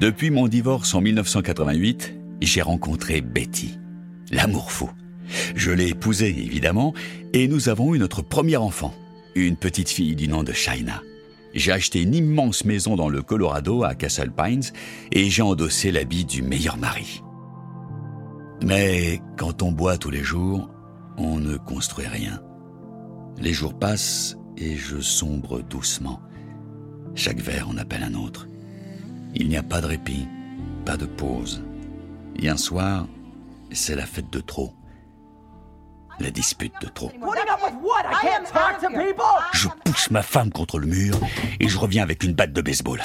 Depuis 0.00 0.30
mon 0.30 0.48
divorce 0.48 0.94
en 0.94 1.02
1988, 1.02 2.14
j'ai 2.40 2.62
rencontré 2.62 3.20
Betty, 3.20 3.78
l'amour 4.30 4.72
fou. 4.72 4.90
Je 5.54 5.70
l'ai 5.70 5.88
épousée, 5.88 6.30
évidemment, 6.30 6.94
et 7.34 7.48
nous 7.48 7.68
avons 7.68 7.94
eu 7.94 7.98
notre 7.98 8.22
premier 8.22 8.56
enfant, 8.56 8.94
une 9.34 9.56
petite 9.56 9.90
fille 9.90 10.16
du 10.16 10.26
nom 10.26 10.42
de 10.42 10.52
Shaina. 10.52 11.02
J'ai 11.54 11.72
acheté 11.72 12.00
une 12.02 12.14
immense 12.14 12.64
maison 12.64 12.96
dans 12.96 13.08
le 13.08 13.22
Colorado, 13.22 13.84
à 13.84 13.94
Castle 13.94 14.30
Pines, 14.30 14.62
et 15.12 15.28
j'ai 15.28 15.42
endossé 15.42 15.92
l'habit 15.92 16.24
du 16.24 16.42
meilleur 16.42 16.76
mari. 16.76 17.22
Mais 18.62 19.20
quand 19.36 19.62
on 19.62 19.72
boit 19.72 19.96
tous 19.96 20.10
les 20.10 20.22
jours, 20.22 20.70
on 21.16 21.38
ne 21.38 21.56
construit 21.56 22.06
rien. 22.06 22.42
Les 23.38 23.52
jours 23.52 23.78
passent 23.78 24.36
et 24.56 24.76
je 24.76 25.00
sombre 25.00 25.62
doucement. 25.62 26.20
Chaque 27.14 27.40
verre 27.40 27.68
en 27.68 27.78
appelle 27.78 28.02
un 28.02 28.14
autre. 28.14 28.46
Il 29.34 29.48
n'y 29.48 29.56
a 29.56 29.62
pas 29.62 29.80
de 29.80 29.86
répit, 29.86 30.28
pas 30.84 30.96
de 30.96 31.06
pause. 31.06 31.62
Et 32.36 32.48
un 32.48 32.56
soir, 32.56 33.06
c'est 33.72 33.96
la 33.96 34.06
fête 34.06 34.30
de 34.30 34.40
trop. 34.40 34.74
La 36.20 36.30
dispute 36.30 36.72
de 36.80 36.88
trop. 36.88 37.10
Je 39.52 39.68
pousse 39.84 40.10
ma 40.10 40.22
femme 40.22 40.50
contre 40.50 40.78
le 40.78 40.86
mur 40.86 41.18
et 41.58 41.68
je 41.68 41.78
reviens 41.78 42.02
avec 42.02 42.22
une 42.22 42.32
batte 42.32 42.52
de 42.52 42.62
baseball. 42.62 43.02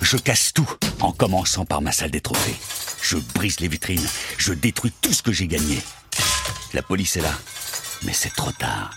Je 0.00 0.16
casse 0.16 0.52
tout 0.52 0.68
en 1.00 1.12
commençant 1.12 1.64
par 1.64 1.82
ma 1.82 1.92
salle 1.92 2.10
des 2.10 2.20
trophées. 2.20 2.56
Je 3.02 3.16
brise 3.34 3.60
les 3.60 3.68
vitrines, 3.68 4.06
je 4.38 4.52
détruis 4.52 4.92
tout 5.00 5.12
ce 5.12 5.22
que 5.22 5.32
j'ai 5.32 5.46
gagné. 5.46 5.78
La 6.74 6.82
police 6.82 7.16
est 7.16 7.22
là, 7.22 7.32
mais 8.04 8.12
c'est 8.12 8.34
trop 8.34 8.52
tard. 8.52 8.92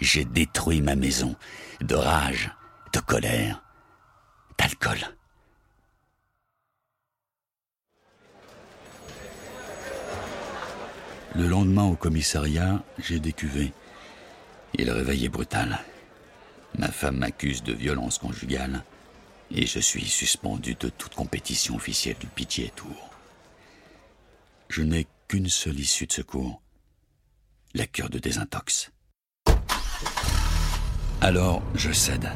J'ai 0.00 0.24
détruit 0.24 0.80
ma 0.80 0.96
maison 0.96 1.36
de 1.80 1.94
rage, 1.94 2.50
de 2.92 3.00
colère, 3.00 3.62
d'alcool. 4.58 4.98
Le 11.36 11.48
lendemain 11.48 11.84
au 11.84 11.96
commissariat, 11.96 12.82
j'ai 12.98 13.18
décuvé. 13.18 13.72
Et 14.78 14.84
le 14.84 14.92
réveil 14.92 15.28
brutal. 15.28 15.80
Ma 16.78 16.88
femme 16.88 17.18
m'accuse 17.18 17.62
de 17.62 17.72
violence 17.72 18.18
conjugale 18.18 18.84
et 19.50 19.66
je 19.66 19.78
suis 19.78 20.06
suspendu 20.06 20.74
de 20.74 20.88
toute 20.88 21.14
compétition 21.14 21.76
officielle 21.76 22.16
du 22.18 22.26
PGA 22.26 22.70
Tour. 22.74 23.10
Je 24.68 24.82
n'ai 24.82 25.06
qu'une 25.28 25.48
seule 25.48 25.78
issue 25.78 26.06
de 26.06 26.12
secours, 26.12 26.60
la 27.74 27.86
cure 27.86 28.10
de 28.10 28.18
désintox. 28.18 28.92
Alors 31.20 31.62
je 31.74 31.92
cède. 31.92 32.30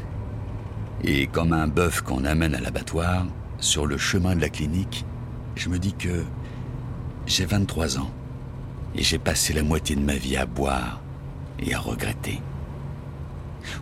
Et 1.05 1.26
comme 1.28 1.52
un 1.52 1.69
bœuf 1.69 2.02
qu'on 2.02 2.25
amène 2.25 2.55
à 2.55 2.61
l'abattoir, 2.61 3.26
sur 3.61 3.87
le 3.87 3.99
chemin 3.99 4.37
de 4.37 4.40
la 4.40 4.49
clinique, 4.49 5.05
je 5.57 5.69
me 5.69 5.78
dis 5.78 5.95
que 5.95 6.25
j'ai 7.26 7.45
23 7.45 7.99
ans 7.99 8.11
et 8.95 9.02
j'ai 9.02 9.18
passé 9.18 9.52
la 9.52 9.62
moitié 9.62 9.97
de 9.97 10.00
ma 10.00 10.14
vie 10.14 10.37
à 10.37 10.47
boire 10.47 11.00
et 11.59 11.75
à 11.75 11.78
regretter. 11.78 12.40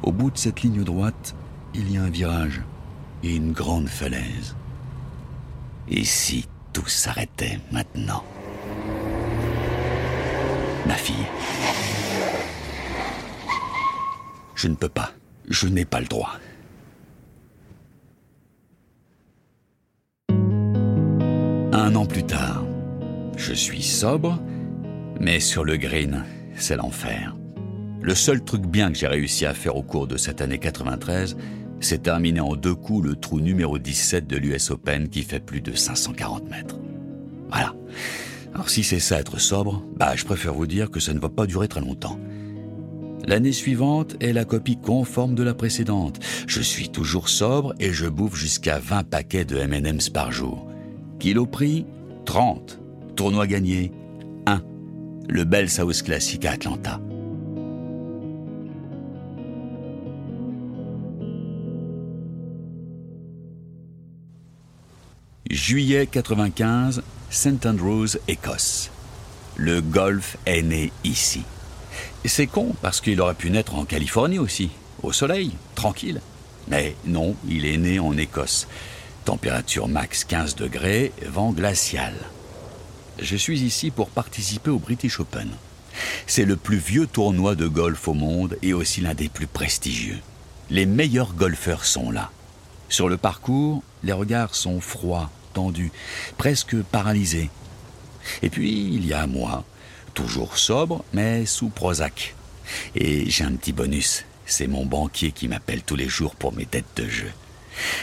Au 0.02 0.12
bout 0.12 0.30
de 0.30 0.38
cette 0.38 0.62
ligne 0.62 0.82
droite, 0.82 1.34
il 1.74 1.90
y 1.92 1.98
a 1.98 2.02
un 2.02 2.10
virage 2.10 2.62
et 3.22 3.34
une 3.34 3.52
grande 3.52 3.88
falaise. 3.88 4.56
Et 5.88 6.04
si 6.04 6.48
tout 6.72 6.88
s'arrêtait 6.88 7.60
maintenant? 7.70 8.24
Ma 10.86 10.94
fille. 10.94 11.26
Je 14.54 14.68
ne 14.68 14.74
peux 14.74 14.88
pas. 14.88 15.12
Je 15.48 15.68
n'ai 15.68 15.84
pas 15.84 16.00
le 16.00 16.06
droit. 16.06 16.32
Un 21.72 21.94
an 21.94 22.06
plus 22.06 22.24
tard, 22.24 22.64
je 23.36 23.52
suis 23.52 23.82
sobre 23.82 24.40
mais 25.20 25.40
sur 25.40 25.64
le 25.64 25.76
green, 25.76 26.24
c'est 26.56 26.76
l'enfer. 26.76 27.36
Le 28.00 28.14
seul 28.14 28.42
truc 28.44 28.62
bien 28.62 28.92
que 28.92 28.98
j'ai 28.98 29.06
réussi 29.06 29.46
à 29.46 29.54
faire 29.54 29.76
au 29.76 29.82
cours 29.82 30.06
de 30.06 30.16
cette 30.16 30.40
année 30.40 30.58
93, 30.58 31.36
c'est 31.80 32.04
terminer 32.04 32.40
en 32.40 32.54
deux 32.54 32.74
coups 32.74 33.06
le 33.06 33.16
trou 33.16 33.40
numéro 33.40 33.78
17 33.78 34.26
de 34.26 34.36
l'US 34.36 34.70
Open 34.70 35.08
qui 35.08 35.22
fait 35.22 35.40
plus 35.40 35.60
de 35.60 35.74
540 35.74 36.48
mètres. 36.48 36.76
Voilà. 37.48 37.74
Alors 38.54 38.70
si 38.70 38.84
c'est 38.84 39.00
ça 39.00 39.20
être 39.20 39.38
sobre, 39.38 39.84
bah 39.96 40.16
je 40.16 40.24
préfère 40.24 40.54
vous 40.54 40.66
dire 40.66 40.90
que 40.90 41.00
ça 41.00 41.12
ne 41.12 41.18
va 41.18 41.28
pas 41.28 41.46
durer 41.46 41.68
très 41.68 41.80
longtemps. 41.80 42.18
L'année 43.26 43.52
suivante 43.52 44.16
est 44.20 44.32
la 44.32 44.44
copie 44.44 44.78
conforme 44.80 45.34
de 45.34 45.42
la 45.42 45.52
précédente. 45.52 46.20
Je 46.46 46.62
suis 46.62 46.88
toujours 46.88 47.28
sobre 47.28 47.74
et 47.80 47.92
je 47.92 48.06
bouffe 48.06 48.36
jusqu'à 48.36 48.78
20 48.78 49.02
paquets 49.10 49.44
de 49.44 49.56
M&M's 49.56 50.10
par 50.10 50.30
jour. 50.30 50.68
Kilo 51.18 51.44
prix 51.44 51.86
30. 52.24 52.78
Tournoi 53.16 53.46
gagné 53.46 53.90
le 55.28 55.44
Bell 55.44 55.70
South 55.70 56.02
Classic 56.02 56.44
à 56.44 56.52
Atlanta. 56.52 57.00
Juillet 65.50 66.06
95, 66.06 67.02
St 67.30 67.66
Andrews, 67.66 68.08
Écosse. 68.28 68.90
Le 69.56 69.80
golf 69.80 70.36
est 70.44 70.62
né 70.62 70.92
ici. 71.04 71.42
C'est 72.24 72.46
con 72.46 72.74
parce 72.82 73.00
qu'il 73.00 73.20
aurait 73.20 73.34
pu 73.34 73.50
naître 73.50 73.74
en 73.74 73.84
Californie 73.84 74.38
aussi, 74.38 74.70
au 75.02 75.12
soleil, 75.12 75.52
tranquille. 75.74 76.20
Mais 76.68 76.94
non, 77.06 77.36
il 77.48 77.64
est 77.64 77.78
né 77.78 77.98
en 77.98 78.16
Écosse. 78.16 78.66
Température 79.24 79.88
max 79.88 80.24
15 80.24 80.56
degrés, 80.56 81.12
vent 81.26 81.52
glacial 81.52 82.14
je 83.18 83.36
suis 83.36 83.60
ici 83.60 83.90
pour 83.90 84.10
participer 84.10 84.70
au 84.70 84.78
British 84.78 85.20
Open. 85.20 85.48
C'est 86.26 86.44
le 86.44 86.56
plus 86.56 86.76
vieux 86.76 87.06
tournoi 87.06 87.54
de 87.54 87.66
golf 87.66 88.08
au 88.08 88.14
monde 88.14 88.58
et 88.62 88.74
aussi 88.74 89.00
l'un 89.00 89.14
des 89.14 89.28
plus 89.28 89.46
prestigieux. 89.46 90.18
Les 90.70 90.86
meilleurs 90.86 91.32
golfeurs 91.34 91.84
sont 91.84 92.10
là. 92.10 92.30
Sur 92.88 93.08
le 93.08 93.16
parcours, 93.16 93.82
les 94.02 94.12
regards 94.12 94.54
sont 94.54 94.80
froids, 94.80 95.30
tendus, 95.54 95.92
presque 96.36 96.76
paralysés. 96.82 97.50
Et 98.42 98.50
puis, 98.50 98.90
il 98.92 99.06
y 99.06 99.12
a 99.12 99.26
moi, 99.26 99.64
toujours 100.14 100.58
sobre, 100.58 101.04
mais 101.12 101.46
sous 101.46 101.68
Prozac. 101.68 102.34
Et 102.94 103.30
j'ai 103.30 103.44
un 103.44 103.52
petit 103.52 103.72
bonus, 103.72 104.24
c'est 104.44 104.66
mon 104.66 104.84
banquier 104.84 105.32
qui 105.32 105.48
m'appelle 105.48 105.82
tous 105.82 105.96
les 105.96 106.08
jours 106.08 106.34
pour 106.34 106.52
mes 106.52 106.66
dettes 106.66 106.96
de 106.96 107.08
jeu. 107.08 107.30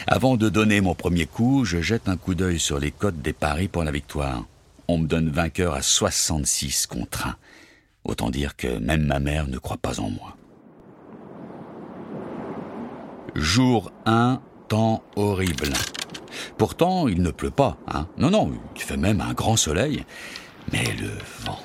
Avant 0.08 0.38
de 0.38 0.49
donner 0.49 0.82
mon 0.82 0.95
premier 0.95 1.26
coup, 1.26 1.65
je 1.65 1.82
jette 1.82 2.08
un 2.08 2.17
coup 2.17 2.36
d'œil 2.36 2.60
sur 2.60 2.80
les 2.80 2.91
codes 2.91 3.21
des 3.21 3.34
paris 3.34 3.67
pour 3.67 3.84
la 3.84 3.91
victoire 3.91 4.45
on 4.88 4.98
me 4.98 5.08
donne 5.08 5.30
vainqueur 5.30 5.74
à 5.74 5.82
66 5.82 6.88
contre 6.88 7.28
1. 7.28 7.36
Autant 8.04 8.30
dire 8.30 8.56
que 8.56 8.80
même 8.80 9.06
ma 9.06 9.19
mère 9.19 9.48
ne 9.48 9.58
croit 9.58 9.78
pas 9.78 10.00
en 10.00 10.10
moi. 10.10 10.36
Jour 13.36 13.91
1, 14.06 14.41
temps 14.67 15.04
horrible. 15.15 15.69
Pourtant, 16.58 17.08
il 17.08 17.22
ne 17.22 17.32
pleut 17.32 17.52
pas, 17.52 17.78
hein. 17.88 18.08
Non, 18.17 18.30
non, 18.30 18.52
il 18.76 18.82
fait 18.82 18.98
même 18.98 19.22
un 19.22 19.34
grand 19.34 19.56
soleil. 19.56 20.04
Mais 20.72 20.84
le 21.00 21.12
vent. 21.46 21.60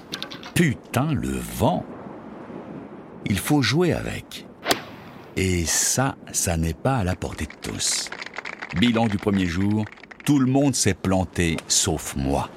Putain, 0.55 1.13
le 1.13 1.37
vent. 1.37 1.85
Il 3.27 3.39
faut 3.39 3.63
jouer 3.63 3.93
avec. 3.93 4.47
Et 5.37 5.67
ça, 5.67 6.17
ça 6.33 6.57
n'est 6.57 6.75
pas 6.75 6.99
à 6.99 7.05
la 7.05 7.17
portée 7.17 7.47
de 7.47 7.71
tous. 7.71 8.11
Bilan 8.77 9.07
du 9.07 9.19
premier 9.19 9.47
jour, 9.47 9.85
tout 10.25 10.39
le 10.39 10.51
monde 10.51 10.75
s'est 10.75 10.95
planté, 10.95 11.57
sauf 11.69 12.17
moi 12.17 12.49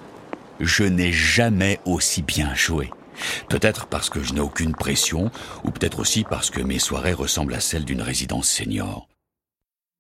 je 0.62 0.84
n'ai 0.84 1.12
jamais 1.12 1.80
aussi 1.86 2.21
bien 2.21 2.54
joué. 2.56 2.89
Peut-être 3.50 3.88
parce 3.88 4.10
que 4.10 4.24
je 4.24 4.34
n'ai 4.34 4.39
aucune 4.39 4.74
pression, 4.74 5.32
ou 5.63 5.71
peut-être 5.71 6.00
aussi 6.00 6.24
parce 6.24 6.50
que 6.50 6.62
mes 6.62 6.80
soirées 6.80 7.13
ressemblent 7.13 7.54
à 7.54 7.60
celles 7.60 7.86
d'une 7.86 8.02
résidence 8.02 8.50
senior. 8.50 9.08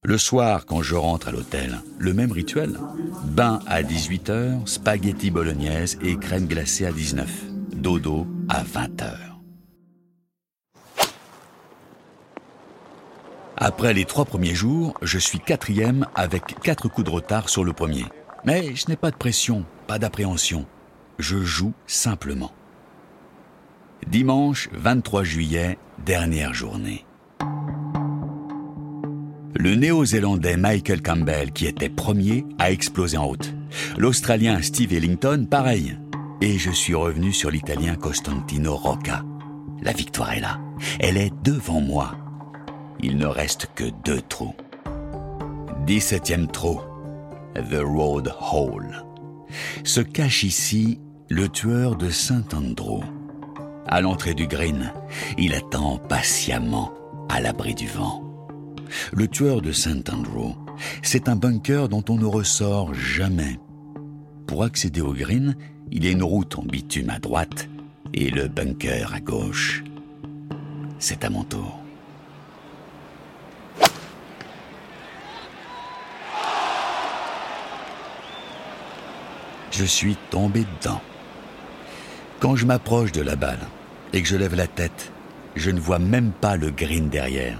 Le 0.03 0.17
soir, 0.17 0.65
quand 0.65 0.81
je 0.81 0.95
rentre 0.95 1.27
à 1.27 1.31
l'hôtel, 1.31 1.79
le 1.99 2.13
même 2.13 2.31
rituel. 2.31 2.79
Bain 3.25 3.59
à 3.67 3.83
18h, 3.83 4.65
spaghetti 4.65 5.29
bolognaise 5.29 5.99
et 6.01 6.17
crème 6.17 6.47
glacée 6.47 6.87
à 6.87 6.91
19. 6.91 7.29
Dodo 7.75 8.25
à 8.49 8.63
20h. 8.63 9.31
Après 13.57 13.93
les 13.93 14.05
trois 14.05 14.25
premiers 14.25 14.55
jours, 14.55 14.95
je 15.03 15.19
suis 15.19 15.39
quatrième 15.39 16.07
avec 16.15 16.59
quatre 16.63 16.87
coups 16.87 17.05
de 17.05 17.11
retard 17.11 17.47
sur 17.47 17.63
le 17.63 17.73
premier. 17.73 18.05
Mais 18.45 18.75
je 18.75 18.85
n'ai 18.87 18.95
pas 18.95 19.11
de 19.11 19.15
pression, 19.15 19.65
pas 19.87 19.99
d'appréhension. 19.99 20.65
Je 21.19 21.37
joue 21.43 21.73
simplement. 21.85 22.51
Dimanche 24.07 24.69
23 24.73 25.23
juillet, 25.23 25.77
dernière 26.03 26.53
journée. 26.53 27.05
Le 29.53 29.75
néo-zélandais 29.75 30.57
Michael 30.57 31.03
Campbell, 31.03 31.51
qui 31.51 31.67
était 31.67 31.89
premier, 31.89 32.45
a 32.57 32.71
explosé 32.71 33.17
en 33.17 33.27
route. 33.27 33.53
L'Australien 33.97 34.59
Steve 34.63 34.93
Ellington, 34.93 35.45
pareil. 35.49 35.99
Et 36.41 36.57
je 36.57 36.71
suis 36.71 36.95
revenu 36.95 37.31
sur 37.31 37.51
l'Italien 37.51 37.95
Costantino 37.95 38.75
Rocca. 38.75 39.23
La 39.83 39.93
victoire 39.93 40.33
est 40.33 40.39
là. 40.39 40.59
Elle 40.99 41.17
est 41.17 41.33
devant 41.43 41.81
moi. 41.81 42.15
Il 43.01 43.17
ne 43.17 43.27
reste 43.27 43.67
que 43.75 43.83
deux 44.03 44.21
trous. 44.21 44.55
17e 45.85 46.47
trou. 46.47 46.81
The 47.55 47.81
Road 47.83 48.33
Hole. 48.39 49.03
Se 49.83 50.01
cache 50.01 50.43
ici 50.43 50.99
le 51.29 51.49
tueur 51.49 51.95
de 51.95 52.09
Saint-Andrew. 52.09 53.01
À 53.87 54.01
l'entrée 54.01 54.33
du 54.33 54.47
green, 54.47 54.93
il 55.37 55.53
attend 55.53 55.97
patiemment 55.97 56.93
à 57.29 57.41
l'abri 57.41 57.75
du 57.75 57.87
vent. 57.87 58.23
Le 59.11 59.27
tueur 59.27 59.61
de 59.61 59.71
Saint-Andrew, 59.71 60.53
c'est 61.01 61.27
un 61.27 61.35
bunker 61.35 61.89
dont 61.89 62.03
on 62.09 62.15
ne 62.15 62.25
ressort 62.25 62.93
jamais. 62.93 63.59
Pour 64.47 64.63
accéder 64.63 65.01
au 65.01 65.13
green, 65.13 65.55
il 65.91 66.05
y 66.05 66.07
a 66.07 66.11
une 66.11 66.23
route 66.23 66.57
en 66.57 66.63
bitume 66.63 67.09
à 67.09 67.19
droite 67.19 67.69
et 68.13 68.29
le 68.29 68.47
bunker 68.47 69.13
à 69.13 69.19
gauche. 69.19 69.83
C'est 70.99 71.23
à 71.25 71.29
mon 71.29 71.43
tour. 71.43 71.80
Je 79.71 79.85
suis 79.85 80.17
tombé 80.29 80.65
dedans. 80.81 81.01
Quand 82.39 82.55
je 82.55 82.65
m'approche 82.65 83.11
de 83.11 83.21
la 83.21 83.35
balle, 83.35 83.59
et 84.13 84.21
que 84.21 84.27
je 84.27 84.35
lève 84.35 84.55
la 84.55 84.67
tête, 84.67 85.11
je 85.55 85.71
ne 85.71 85.79
vois 85.79 85.99
même 85.99 86.31
pas 86.31 86.57
le 86.57 86.71
green 86.71 87.09
derrière. 87.09 87.57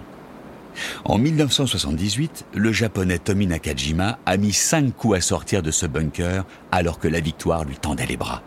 En 1.03 1.17
1978, 1.17 2.45
le 2.53 2.71
japonais 2.71 3.19
Tomi 3.19 3.47
Nakajima 3.47 4.19
a 4.25 4.37
mis 4.37 4.53
cinq 4.53 4.95
coups 4.95 5.17
à 5.17 5.21
sortir 5.21 5.61
de 5.61 5.71
ce 5.71 5.85
bunker 5.85 6.45
alors 6.71 6.99
que 6.99 7.07
la 7.07 7.19
victoire 7.19 7.65
lui 7.65 7.75
tendait 7.75 8.05
les 8.05 8.17
bras. 8.17 8.41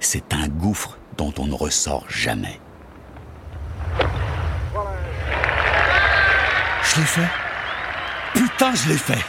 C'est 0.00 0.34
un 0.34 0.48
gouffre 0.48 0.98
dont 1.16 1.32
on 1.38 1.46
ne 1.46 1.54
ressort 1.54 2.04
jamais. 2.08 2.60
Je 6.82 7.00
l'ai 7.00 7.06
fait 7.06 7.28
Putain, 8.34 8.74
je 8.74 8.88
l'ai 8.90 8.98
fait 8.98 9.24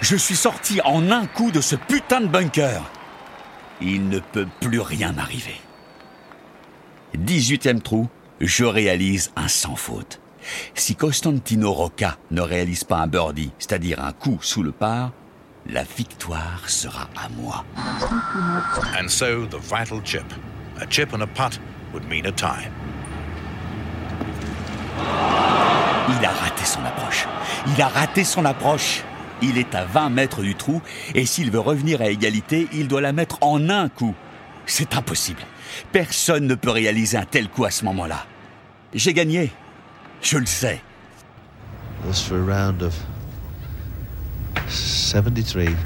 Je 0.00 0.16
suis 0.16 0.36
sorti 0.36 0.80
en 0.84 1.10
un 1.10 1.26
coup 1.26 1.50
de 1.50 1.60
ce 1.60 1.76
putain 1.76 2.20
de 2.20 2.26
bunker 2.26 2.82
Il 3.80 4.08
ne 4.08 4.18
peut 4.18 4.46
plus 4.60 4.80
rien 4.80 5.12
m'arriver. 5.12 5.60
18e 7.16 7.80
trou, 7.80 8.08
je 8.40 8.64
réalise 8.64 9.30
un 9.36 9.48
sans 9.48 9.76
faute. 9.76 10.20
Si 10.74 10.94
Costantino 10.94 11.72
Rocca 11.72 12.18
ne 12.30 12.40
réalise 12.40 12.84
pas 12.84 12.98
un 12.98 13.06
birdie, 13.06 13.52
c'est-à-dire 13.58 14.02
un 14.02 14.12
coup 14.12 14.38
sous 14.42 14.62
le 14.62 14.72
par, 14.72 15.12
la 15.66 15.82
victoire 15.82 16.68
sera 16.68 17.08
à 17.16 17.28
moi. 17.30 17.64
And 19.00 19.08
so 19.08 19.46
the 19.46 19.58
vital 19.58 20.00
chip. 20.04 20.24
A 20.80 20.86
chip 20.86 21.14
and 21.14 21.22
a 21.22 21.26
putt 21.26 21.58
would 21.92 22.04
mean 22.08 22.26
a 22.26 22.32
tie. 22.32 22.68
Il 26.08 26.24
a 26.24 26.30
raté 26.30 26.64
son 26.64 26.84
approche. 26.84 27.26
Il 27.66 27.80
a 27.80 27.88
raté 27.88 28.24
son 28.24 28.44
approche. 28.44 29.02
Il 29.46 29.58
est 29.58 29.74
à 29.74 29.84
20 29.84 30.08
mètres 30.08 30.40
du 30.40 30.54
trou 30.54 30.80
et 31.14 31.26
s'il 31.26 31.50
veut 31.50 31.60
revenir 31.60 32.00
à 32.00 32.08
égalité, 32.08 32.66
il 32.72 32.88
doit 32.88 33.02
la 33.02 33.12
mettre 33.12 33.36
en 33.42 33.68
un 33.68 33.90
coup. 33.90 34.14
C'est 34.64 34.96
impossible. 34.96 35.42
Personne 35.92 36.46
ne 36.46 36.54
peut 36.54 36.70
réaliser 36.70 37.18
un 37.18 37.26
tel 37.26 37.48
coup 37.48 37.66
à 37.66 37.70
ce 37.70 37.84
moment-là. 37.84 38.24
J'ai 38.94 39.12
gagné. 39.12 39.52
Je 40.22 40.38
le 40.38 40.46
sais. 40.46 40.80
This 42.06 42.22
for 42.22 42.38
a 42.38 42.42
round 42.42 42.82
of 42.82 42.94
73. 44.68 45.68
If 45.68 45.76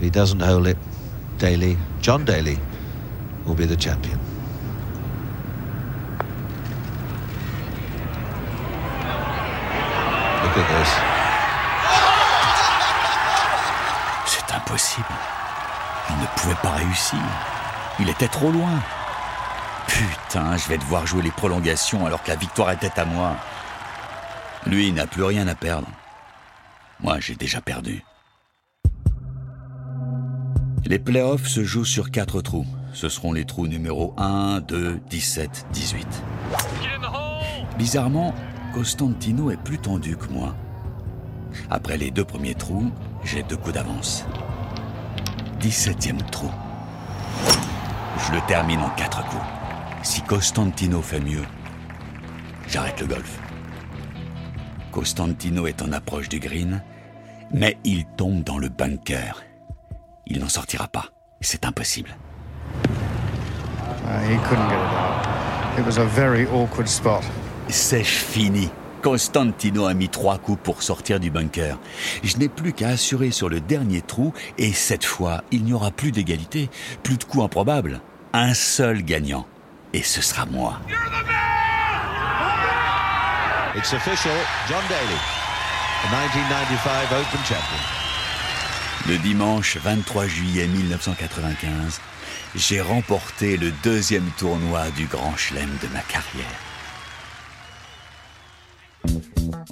he 0.00 0.10
doesn't 0.10 0.40
hold 0.40 0.68
it, 0.68 0.76
Daly, 1.38 1.76
John 2.00 2.24
Daly, 2.24 2.58
will 3.44 3.56
be 3.56 3.66
the 3.66 3.76
champion. 3.76 4.18
Look 10.44 10.56
at 10.58 10.68
this. 10.78 11.16
C'est 14.26 14.55
impossible. 14.66 15.06
Il 16.10 16.16
ne 16.16 16.26
pouvait 16.36 16.62
pas 16.62 16.72
réussir. 16.72 17.18
Il 18.00 18.08
était 18.08 18.28
trop 18.28 18.50
loin. 18.50 18.80
Putain, 19.86 20.56
je 20.56 20.68
vais 20.68 20.78
devoir 20.78 21.06
jouer 21.06 21.22
les 21.22 21.30
prolongations 21.30 22.06
alors 22.06 22.22
que 22.22 22.28
la 22.28 22.36
victoire 22.36 22.70
était 22.72 22.98
à 22.98 23.04
moi. 23.04 23.36
Lui 24.66 24.92
n'a 24.92 25.06
plus 25.06 25.22
rien 25.22 25.46
à 25.46 25.54
perdre. 25.54 25.88
Moi, 27.00 27.20
j'ai 27.20 27.36
déjà 27.36 27.60
perdu. 27.60 28.04
Les 30.84 30.98
playoffs 30.98 31.46
se 31.46 31.64
jouent 31.64 31.84
sur 31.84 32.10
quatre 32.10 32.40
trous. 32.40 32.66
Ce 32.92 33.08
seront 33.08 33.32
les 33.32 33.44
trous 33.44 33.68
numéro 33.68 34.14
1, 34.16 34.60
2, 34.60 35.00
17, 35.08 35.66
18. 35.72 36.06
Bizarrement, 37.76 38.34
Costantino 38.74 39.50
est 39.50 39.62
plus 39.62 39.78
tendu 39.78 40.16
que 40.16 40.28
moi. 40.28 40.54
Après 41.70 41.96
les 41.96 42.10
deux 42.10 42.24
premiers 42.24 42.54
trous, 42.54 42.90
j'ai 43.24 43.42
deux 43.42 43.56
coups 43.56 43.74
d'avance. 43.74 44.24
17e 45.66 46.22
trou. 46.30 46.48
Je 48.24 48.32
le 48.32 48.40
termine 48.46 48.78
en 48.80 48.90
quatre 48.90 49.24
coups. 49.26 49.42
Si 50.04 50.22
Costantino 50.22 51.02
fait 51.02 51.18
mieux, 51.18 51.42
j'arrête 52.68 53.00
le 53.00 53.08
golf. 53.08 53.40
Costantino 54.92 55.66
est 55.66 55.82
en 55.82 55.92
approche 55.92 56.28
du 56.28 56.38
green, 56.38 56.82
mais 57.52 57.76
il 57.82 58.04
tombe 58.16 58.44
dans 58.44 58.58
le 58.58 58.68
bunker. 58.68 59.42
Il 60.26 60.38
n'en 60.38 60.48
sortira 60.48 60.86
pas. 60.86 61.06
C'est 61.40 61.66
impossible. 61.66 62.16
He 64.04 64.38
couldn't 64.48 64.68
get 64.68 64.76
it 64.76 64.94
out. 64.94 65.78
It 65.80 65.84
was 65.84 65.98
a 65.98 66.04
very 66.04 66.46
awkward 66.46 66.86
spot. 66.86 67.24
C'est 67.68 68.04
fini. 68.04 68.70
Costantino 69.02 69.86
a 69.86 69.94
mis 69.94 70.08
trois 70.08 70.38
coups 70.38 70.60
pour 70.62 70.82
sortir 70.82 71.20
du 71.20 71.30
bunker. 71.30 71.78
Je 72.22 72.36
n'ai 72.36 72.48
plus 72.48 72.72
qu'à 72.72 72.88
assurer 72.88 73.30
sur 73.30 73.48
le 73.48 73.60
dernier 73.60 74.02
trou 74.02 74.32
et 74.58 74.72
cette 74.72 75.04
fois, 75.04 75.44
il 75.50 75.64
n'y 75.64 75.72
aura 75.72 75.90
plus 75.90 76.12
d'égalité, 76.12 76.70
plus 77.02 77.16
de 77.16 77.24
coups 77.24 77.44
improbables. 77.44 78.00
Un 78.32 78.54
seul 78.54 79.02
gagnant. 79.02 79.46
Et 79.92 80.02
ce 80.02 80.20
sera 80.20 80.46
moi. 80.46 80.80
It's 83.76 83.92
official, 83.92 84.34
John 84.68 84.82
Daly, 84.88 85.18
the 86.02 86.08
1995 86.10 87.12
Open 87.12 87.40
champion. 87.44 87.96
Le 89.08 89.18
dimanche 89.18 89.76
23 89.76 90.26
juillet 90.26 90.66
1995, 90.66 92.00
j'ai 92.56 92.80
remporté 92.80 93.56
le 93.56 93.70
deuxième 93.84 94.28
tournoi 94.38 94.90
du 94.96 95.06
Grand 95.06 95.36
Chelem 95.36 95.68
de 95.82 95.88
ma 95.88 96.00
carrière. 96.00 96.75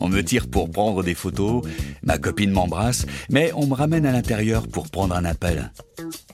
On 0.04 0.08
me 0.08 0.22
tire 0.22 0.48
pour 0.48 0.70
prendre 0.70 1.02
des 1.02 1.14
photos, 1.14 1.62
ma 2.02 2.18
copine 2.18 2.50
m'embrasse, 2.50 3.06
mais 3.30 3.52
on 3.54 3.66
me 3.66 3.72
ramène 3.72 4.04
à 4.04 4.12
l'intérieur 4.12 4.68
pour 4.68 4.90
prendre 4.90 5.16
un 5.16 5.24
appel. 5.24 5.72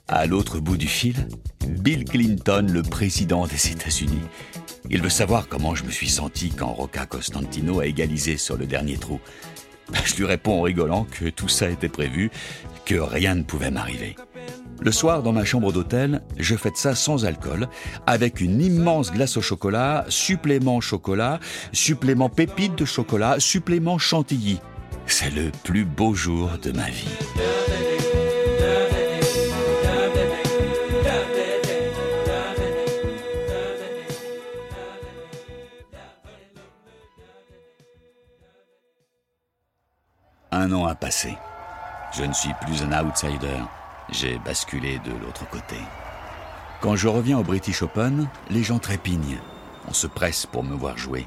À 0.08 0.26
l'autre 0.26 0.58
bout 0.58 0.76
du 0.76 0.88
fil, 0.88 1.28
Bill 1.68 2.04
Clinton, 2.04 2.66
le 2.68 2.82
président 2.82 3.46
des 3.46 3.70
États-Unis. 3.70 4.24
Il 4.90 5.00
veut 5.00 5.08
savoir 5.08 5.46
comment 5.46 5.76
je 5.76 5.84
me 5.84 5.92
suis 5.92 6.08
senti 6.08 6.50
quand 6.50 6.72
Rocca 6.72 7.06
Costantino 7.06 7.78
a 7.78 7.86
égalisé 7.86 8.38
sur 8.38 8.56
le 8.56 8.66
dernier 8.66 8.96
trou. 8.96 9.20
Je 10.04 10.16
lui 10.16 10.24
réponds 10.24 10.58
en 10.58 10.62
rigolant 10.62 11.04
que 11.04 11.28
tout 11.30 11.48
ça 11.48 11.70
était 11.70 11.88
prévu, 11.88 12.32
que 12.84 12.96
rien 12.96 13.36
ne 13.36 13.44
pouvait 13.44 13.70
m'arriver. 13.70 14.16
Le 14.82 14.92
soir, 14.92 15.22
dans 15.22 15.32
ma 15.32 15.44
chambre 15.44 15.72
d'hôtel, 15.72 16.22
je 16.38 16.56
fête 16.56 16.78
ça 16.78 16.94
sans 16.94 17.26
alcool, 17.26 17.68
avec 18.06 18.40
une 18.40 18.62
immense 18.62 19.12
glace 19.12 19.36
au 19.36 19.42
chocolat, 19.42 20.06
supplément 20.08 20.80
chocolat, 20.80 21.38
supplément 21.72 22.30
pépite 22.30 22.76
de 22.76 22.86
chocolat, 22.86 23.36
supplément 23.38 23.98
chantilly. 23.98 24.58
C'est 25.04 25.30
le 25.30 25.50
plus 25.64 25.84
beau 25.84 26.14
jour 26.14 26.50
de 26.62 26.72
ma 26.72 26.88
vie. 26.88 27.08
Un 40.52 40.72
an 40.72 40.86
a 40.86 40.94
passé. 40.94 41.36
Je 42.16 42.24
ne 42.24 42.32
suis 42.32 42.50
plus 42.62 42.82
un 42.82 43.06
outsider. 43.06 43.60
J'ai 44.12 44.38
basculé 44.38 44.98
de 45.04 45.12
l'autre 45.12 45.48
côté. 45.48 45.76
Quand 46.80 46.96
je 46.96 47.08
reviens 47.08 47.38
au 47.38 47.44
British 47.44 47.82
Open, 47.82 48.28
les 48.50 48.62
gens 48.62 48.78
trépignent. 48.78 49.38
On 49.88 49.92
se 49.92 50.06
presse 50.06 50.46
pour 50.46 50.64
me 50.64 50.74
voir 50.74 50.98
jouer. 50.98 51.26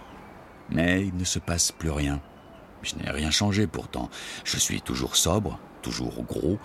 Mais 0.69 1.05
il 1.05 1.15
ne 1.15 1.23
se 1.23 1.39
passe 1.39 1.71
plus 1.71 1.91
rien. 1.91 2.19
Je 2.81 2.95
n'ai 2.95 3.09
rien 3.09 3.31
changé 3.31 3.67
pourtant. 3.67 4.09
Je 4.43 4.57
suis 4.57 4.81
toujours 4.81 5.15
sobre, 5.15 5.59
toujours 5.81 6.23
gros, 6.23 6.59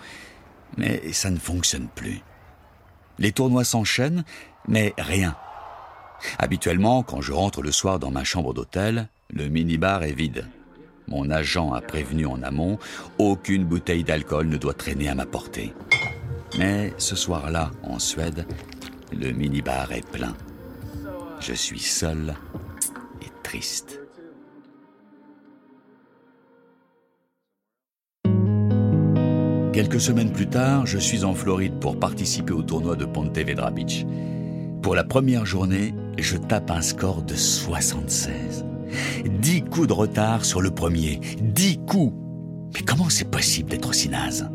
mais 0.77 1.13
ça 1.13 1.29
ne 1.29 1.39
fonctionne 1.39 1.87
plus. 1.87 2.21
Les 3.17 3.31
tournois 3.31 3.63
s'enchaînent, 3.63 4.23
mais 4.67 4.93
rien. 4.97 5.35
Habituellement, 6.37 7.03
quand 7.03 7.21
je 7.21 7.31
rentre 7.31 7.61
le 7.61 7.71
soir 7.71 7.99
dans 7.99 8.11
ma 8.11 8.25
chambre 8.25 8.53
d'hôtel, 8.53 9.07
le 9.31 9.47
minibar 9.47 10.03
est 10.03 10.11
vide. 10.11 10.47
Mon 11.07 11.29
agent 11.29 11.73
a 11.73 11.81
prévenu 11.81 12.25
en 12.25 12.43
amont, 12.43 12.77
aucune 13.17 13.65
bouteille 13.65 14.03
d'alcool 14.03 14.47
ne 14.47 14.57
doit 14.57 14.73
traîner 14.73 15.09
à 15.09 15.15
ma 15.15 15.25
portée. 15.25 15.73
Mais 16.59 16.93
ce 16.97 17.15
soir-là, 17.15 17.71
en 17.83 17.99
Suède, 17.99 18.45
le 19.13 19.31
minibar 19.31 19.93
est 19.93 20.05
plein. 20.05 20.35
Je 21.39 21.53
suis 21.53 21.79
seul 21.79 22.35
et 23.21 23.31
triste. 23.43 24.01
Quelques 29.71 30.01
semaines 30.01 30.33
plus 30.33 30.49
tard, 30.49 30.85
je 30.85 30.97
suis 30.97 31.23
en 31.23 31.33
Floride 31.33 31.79
pour 31.79 31.97
participer 31.97 32.51
au 32.51 32.61
tournoi 32.61 32.97
de 32.97 33.05
Ponte 33.05 33.37
Vedra 33.37 33.71
Beach. 33.71 34.05
Pour 34.81 34.95
la 34.95 35.05
première 35.05 35.45
journée, 35.45 35.93
je 36.17 36.35
tape 36.35 36.71
un 36.71 36.81
score 36.81 37.21
de 37.21 37.35
76. 37.35 38.65
10 39.25 39.61
coups 39.63 39.87
de 39.87 39.93
retard 39.93 40.43
sur 40.43 40.59
le 40.59 40.71
premier. 40.71 41.21
10 41.39 41.77
coups 41.87 42.13
Mais 42.73 42.81
comment 42.81 43.09
c'est 43.09 43.31
possible 43.31 43.69
d'être 43.69 43.87
aussi 43.87 44.09
naze? 44.09 44.49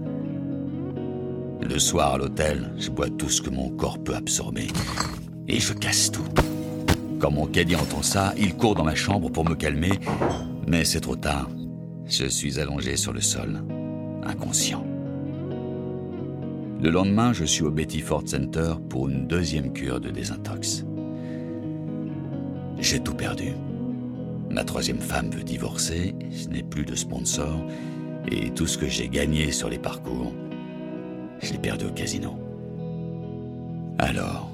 Le 1.64 1.78
soir 1.78 2.14
à 2.14 2.18
l'hôtel, 2.18 2.72
je 2.76 2.90
bois 2.90 3.08
tout 3.08 3.30
ce 3.30 3.40
que 3.40 3.50
mon 3.50 3.70
corps 3.70 3.98
peut 3.98 4.14
absorber. 4.14 4.66
Et 5.48 5.60
je 5.60 5.72
casse 5.72 6.10
tout. 6.10 6.26
Quand 7.18 7.30
mon 7.30 7.46
caddie 7.46 7.74
entend 7.74 8.02
ça, 8.02 8.34
il 8.36 8.54
court 8.54 8.74
dans 8.74 8.84
ma 8.84 8.94
chambre 8.94 9.30
pour 9.30 9.48
me 9.48 9.54
calmer. 9.54 9.92
Mais 10.66 10.84
c'est 10.84 11.00
trop 11.00 11.16
tard. 11.16 11.48
Je 12.06 12.26
suis 12.26 12.60
allongé 12.60 12.96
sur 12.96 13.14
le 13.14 13.22
sol, 13.22 13.62
inconscient. 14.24 14.84
Le 16.82 16.90
lendemain, 16.90 17.32
je 17.32 17.46
suis 17.46 17.64
au 17.64 17.70
Betty 17.70 18.00
Ford 18.00 18.24
Center 18.26 18.74
pour 18.90 19.08
une 19.08 19.26
deuxième 19.26 19.72
cure 19.72 20.00
de 20.00 20.10
désintox. 20.10 20.84
j'ai 22.78 23.00
tout 23.00 23.14
perdu. 23.14 23.52
Ma 24.50 24.64
troisième 24.64 25.00
femme 25.00 25.30
veut 25.30 25.42
divorcer, 25.42 26.14
ce 26.30 26.48
n'est 26.48 26.62
plus 26.62 26.84
de 26.84 26.94
sponsor, 26.94 27.58
et 28.30 28.50
tout 28.50 28.66
ce 28.66 28.76
que 28.76 28.86
j'ai 28.86 29.08
gagné 29.08 29.50
sur 29.50 29.70
les 29.70 29.78
parcours, 29.78 30.34
je 31.44 31.52
l'ai 31.52 31.58
perdu 31.58 31.84
au 31.84 31.90
casino. 31.90 32.38
Alors, 33.98 34.50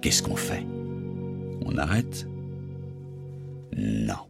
qu'est-ce 0.00 0.22
qu'on 0.22 0.36
fait? 0.36 0.64
On 1.66 1.76
arrête? 1.76 2.26
Non. 3.76 4.28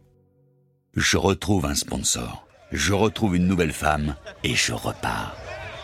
Je 0.95 1.17
retrouve 1.17 1.65
un 1.65 1.75
sponsor, 1.75 2.47
je 2.71 2.93
retrouve 2.93 3.35
une 3.35 3.47
nouvelle 3.47 3.71
femme, 3.71 4.15
et 4.43 4.55
je 4.55 4.73
repars. 4.73 5.35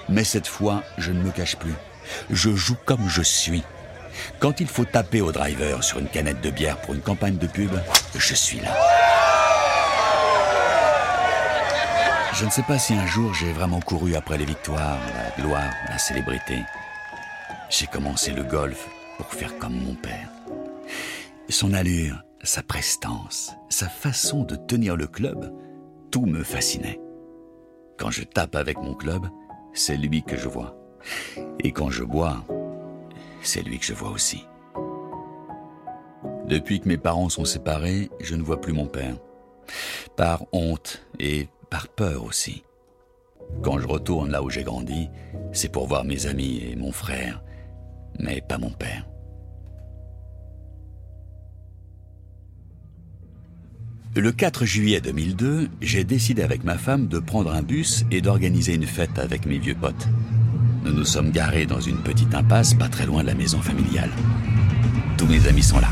Mais 0.09 0.23
cette 0.23 0.47
fois, 0.47 0.83
je 0.97 1.11
ne 1.11 1.21
me 1.21 1.31
cache 1.31 1.55
plus. 1.55 1.75
Je 2.29 2.51
joue 2.51 2.77
comme 2.85 3.07
je 3.07 3.21
suis. 3.21 3.63
Quand 4.39 4.59
il 4.59 4.67
faut 4.67 4.85
taper 4.85 5.21
au 5.21 5.31
driver 5.31 5.83
sur 5.83 5.99
une 5.99 6.07
canette 6.07 6.41
de 6.41 6.49
bière 6.49 6.81
pour 6.81 6.93
une 6.93 7.01
campagne 7.01 7.37
de 7.37 7.47
pub, 7.47 7.71
je 8.17 8.33
suis 8.33 8.59
là. 8.59 9.04
Je 12.37 12.43
ne 12.43 12.49
sais 12.49 12.63
pas 12.63 12.77
si 12.77 12.93
un 12.93 13.05
jour 13.05 13.33
j'ai 13.33 13.53
vraiment 13.53 13.79
couru 13.79 14.15
après 14.15 14.37
les 14.37 14.43
victoires, 14.43 14.99
la 15.13 15.41
gloire, 15.41 15.71
la 15.87 15.97
célébrité. 15.97 16.63
J'ai 17.69 17.87
commencé 17.87 18.33
le 18.33 18.43
golf 18.43 18.89
pour 19.17 19.27
faire 19.27 19.57
comme 19.57 19.73
mon 19.73 19.95
père. 19.95 20.27
Son 21.47 21.73
allure, 21.73 22.21
sa 22.43 22.61
prestance, 22.61 23.55
sa 23.69 23.87
façon 23.87 24.43
de 24.43 24.57
tenir 24.57 24.97
le 24.97 25.07
club, 25.07 25.49
tout 26.11 26.25
me 26.25 26.43
fascinait. 26.43 26.99
Quand 27.97 28.11
je 28.11 28.23
tape 28.23 28.55
avec 28.55 28.79
mon 28.79 28.95
club, 28.95 29.27
c'est 29.73 29.95
lui 29.95 30.21
que 30.21 30.35
je 30.35 30.49
vois. 30.49 30.75
Et 31.61 31.71
quand 31.71 31.89
je 31.89 32.03
bois, 32.03 32.43
c'est 33.43 33.63
lui 33.63 33.79
que 33.79 33.85
je 33.85 33.93
vois 33.93 34.09
aussi. 34.09 34.45
Depuis 36.47 36.81
que 36.81 36.89
mes 36.89 36.97
parents 36.97 37.29
sont 37.29 37.45
séparés, 37.45 38.09
je 38.19 38.35
ne 38.35 38.43
vois 38.43 38.59
plus 38.59 38.73
mon 38.73 38.87
père. 38.87 39.15
Par 40.17 40.43
honte 40.51 41.01
et 41.17 41.47
par 41.75 41.89
peur 41.89 42.23
aussi. 42.23 42.63
Quand 43.61 43.79
je 43.79 43.85
retourne 43.85 44.31
là 44.31 44.41
où 44.41 44.49
j'ai 44.49 44.63
grandi, 44.63 45.09
c'est 45.51 45.69
pour 45.69 45.87
voir 45.87 46.05
mes 46.05 46.25
amis 46.25 46.63
et 46.63 46.77
mon 46.77 46.93
frère, 46.93 47.43
mais 48.17 48.41
pas 48.47 48.57
mon 48.57 48.69
père. 48.69 49.05
Le 54.15 54.31
4 54.31 54.63
juillet 54.63 55.01
2002, 55.01 55.67
j'ai 55.81 56.05
décidé 56.05 56.43
avec 56.43 56.63
ma 56.63 56.77
femme 56.77 57.09
de 57.09 57.19
prendre 57.19 57.51
un 57.51 57.61
bus 57.61 58.05
et 58.09 58.21
d'organiser 58.21 58.75
une 58.75 58.87
fête 58.87 59.19
avec 59.19 59.45
mes 59.45 59.59
vieux 59.59 59.75
potes. 59.75 60.07
Nous 60.85 60.93
nous 60.93 61.03
sommes 61.03 61.31
garés 61.31 61.65
dans 61.65 61.81
une 61.81 62.01
petite 62.01 62.33
impasse 62.33 62.73
pas 62.73 62.87
très 62.87 63.05
loin 63.05 63.21
de 63.21 63.27
la 63.27 63.35
maison 63.35 63.59
familiale. 63.59 64.11
Tous 65.17 65.27
mes 65.27 65.45
amis 65.45 65.63
sont 65.63 65.81
là. 65.81 65.91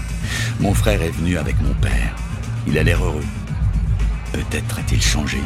Mon 0.62 0.74
frère 0.74 1.02
est 1.02 1.12
venu 1.12 1.38
avec 1.38 1.62
mon 1.62 1.74
père. 1.74 2.16
Il 2.68 2.78
a 2.78 2.84
l'air 2.84 3.04
heureux. 3.04 3.26
Peut-être 4.32 4.80
a-t-il 4.80 5.02
changé. 5.02 5.42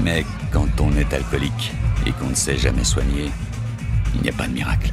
Mais 0.00 0.24
quand 0.52 0.80
on 0.80 0.96
est 0.96 1.12
alcoolique 1.12 1.72
et 2.06 2.12
qu'on 2.12 2.28
ne 2.28 2.34
sait 2.34 2.56
jamais 2.56 2.84
soigner, 2.84 3.30
il 4.14 4.22
n'y 4.22 4.28
a 4.28 4.32
pas 4.32 4.46
de 4.46 4.52
miracle. 4.52 4.92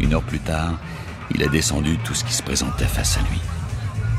Une 0.00 0.14
heure 0.14 0.22
plus 0.22 0.40
tard, 0.40 0.78
il 1.34 1.42
a 1.42 1.48
descendu 1.48 1.98
tout 1.98 2.14
ce 2.14 2.24
qui 2.24 2.32
se 2.32 2.42
présentait 2.42 2.84
face 2.84 3.16
à 3.16 3.20
lui. 3.22 3.40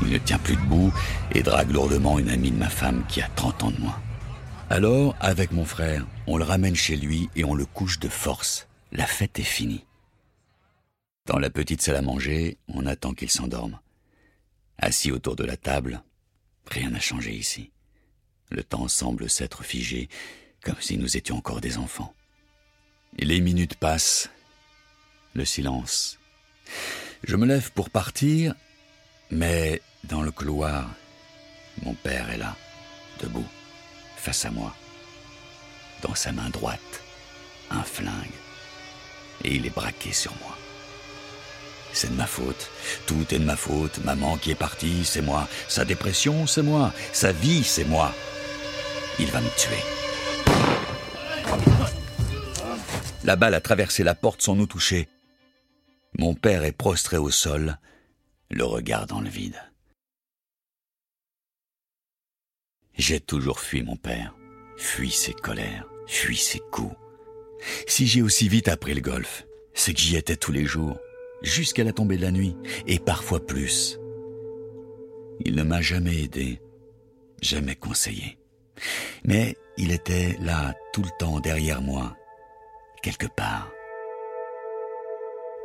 Il 0.02 0.10
ne 0.10 0.18
tient 0.18 0.38
plus 0.38 0.56
debout 0.56 0.92
et 1.32 1.42
drague 1.42 1.70
lourdement 1.70 2.18
une 2.18 2.30
amie 2.30 2.50
de 2.50 2.58
ma 2.58 2.68
femme 2.68 3.04
qui 3.08 3.22
a 3.22 3.28
30 3.36 3.64
ans 3.64 3.70
de 3.70 3.80
moins. 3.80 3.98
Alors, 4.68 5.16
avec 5.20 5.52
mon 5.52 5.64
frère, 5.64 6.06
on 6.26 6.36
le 6.36 6.44
ramène 6.44 6.76
chez 6.76 6.96
lui 6.96 7.28
et 7.34 7.44
on 7.44 7.54
le 7.54 7.66
couche 7.66 7.98
de 7.98 8.08
force. 8.08 8.68
La 8.92 9.06
fête 9.06 9.38
est 9.38 9.44
finie. 9.44 9.84
Dans 11.26 11.38
la 11.38 11.50
petite 11.50 11.82
salle 11.82 11.96
à 11.96 12.02
manger, 12.02 12.56
on 12.68 12.86
attend 12.86 13.12
qu'il 13.12 13.30
s'endorme. 13.30 13.78
Assis 14.78 15.12
autour 15.12 15.36
de 15.36 15.44
la 15.44 15.56
table, 15.56 16.02
rien 16.70 16.90
n'a 16.90 17.00
changé 17.00 17.32
ici. 17.32 17.70
Le 18.50 18.64
temps 18.64 18.88
semble 18.88 19.30
s'être 19.30 19.62
figé, 19.62 20.08
comme 20.64 20.80
si 20.80 20.98
nous 20.98 21.16
étions 21.16 21.36
encore 21.36 21.60
des 21.60 21.78
enfants. 21.78 22.14
les 23.18 23.40
minutes 23.40 23.76
passent, 23.76 24.28
le 25.34 25.44
silence. 25.44 26.18
Je 27.22 27.36
me 27.36 27.46
lève 27.46 27.70
pour 27.72 27.90
partir, 27.90 28.54
mais 29.30 29.80
dans 30.04 30.22
le 30.22 30.30
couloir, 30.30 30.90
mon 31.82 31.94
père 31.94 32.30
est 32.30 32.38
là, 32.38 32.56
debout, 33.20 33.46
face 34.16 34.44
à 34.44 34.50
moi. 34.50 34.74
Dans 36.02 36.14
sa 36.14 36.32
main 36.32 36.50
droite, 36.50 37.02
un 37.70 37.82
flingue. 37.82 38.40
Et 39.44 39.54
il 39.54 39.66
est 39.66 39.74
braqué 39.74 40.12
sur 40.12 40.34
moi. 40.36 40.56
C'est 41.92 42.10
de 42.10 42.16
ma 42.16 42.26
faute. 42.26 42.70
Tout 43.06 43.26
est 43.34 43.38
de 43.38 43.44
ma 43.44 43.56
faute. 43.56 44.02
Maman 44.04 44.36
qui 44.36 44.50
est 44.50 44.56
partie, 44.56 45.04
c'est 45.04 45.22
moi. 45.22 45.48
Sa 45.68 45.84
dépression, 45.84 46.46
c'est 46.46 46.62
moi. 46.62 46.92
Sa 47.12 47.32
vie, 47.32 47.64
c'est 47.64 47.84
moi. 47.84 48.14
Il 49.20 49.26
va 49.26 49.40
me 49.42 49.50
tuer. 49.58 49.76
La 53.24 53.36
balle 53.36 53.54
a 53.54 53.60
traversé 53.60 54.02
la 54.02 54.14
porte 54.14 54.40
sans 54.40 54.56
nous 54.56 54.66
toucher. 54.66 55.08
Mon 56.18 56.34
père 56.34 56.64
est 56.64 56.72
prostré 56.72 57.18
au 57.18 57.30
sol, 57.30 57.78
le 58.48 58.64
regard 58.64 59.06
dans 59.06 59.20
le 59.20 59.28
vide. 59.28 59.60
J'ai 62.94 63.20
toujours 63.20 63.60
fui 63.60 63.82
mon 63.82 63.96
père, 63.96 64.34
fui 64.78 65.10
ses 65.10 65.34
colères, 65.34 65.86
fui 66.06 66.36
ses 66.38 66.60
coups. 66.72 66.96
Si 67.86 68.06
j'ai 68.06 68.22
aussi 68.22 68.48
vite 68.48 68.68
appris 68.68 68.94
le 68.94 69.02
golf, 69.02 69.46
c'est 69.74 69.92
que 69.92 70.00
j'y 70.00 70.16
étais 70.16 70.36
tous 70.36 70.52
les 70.52 70.64
jours, 70.64 70.98
jusqu'à 71.42 71.84
la 71.84 71.92
tombée 71.92 72.16
de 72.16 72.22
la 72.22 72.32
nuit, 72.32 72.56
et 72.86 72.98
parfois 72.98 73.44
plus. 73.44 73.98
Il 75.44 75.56
ne 75.56 75.62
m'a 75.62 75.82
jamais 75.82 76.22
aidé, 76.22 76.58
jamais 77.42 77.76
conseillé. 77.76 78.39
Mais 79.24 79.56
il 79.76 79.92
était 79.92 80.36
là 80.40 80.74
tout 80.92 81.02
le 81.02 81.10
temps 81.18 81.40
derrière 81.40 81.82
moi, 81.82 82.16
quelque 83.02 83.26
part. 83.26 83.70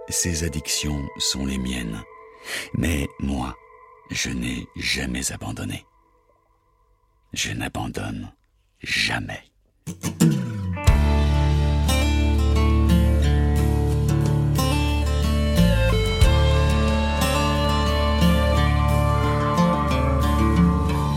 Ses 0.09 0.43
addictions 0.43 1.01
sont 1.17 1.45
les 1.45 1.57
miennes, 1.57 2.01
mais 2.75 3.07
moi, 3.19 3.55
je 4.11 4.29
n'ai 4.29 4.67
jamais 4.75 5.31
abandonné 5.31 5.83
je 7.35 7.51
n'abandonne 7.51 8.31
jamais. 8.81 9.43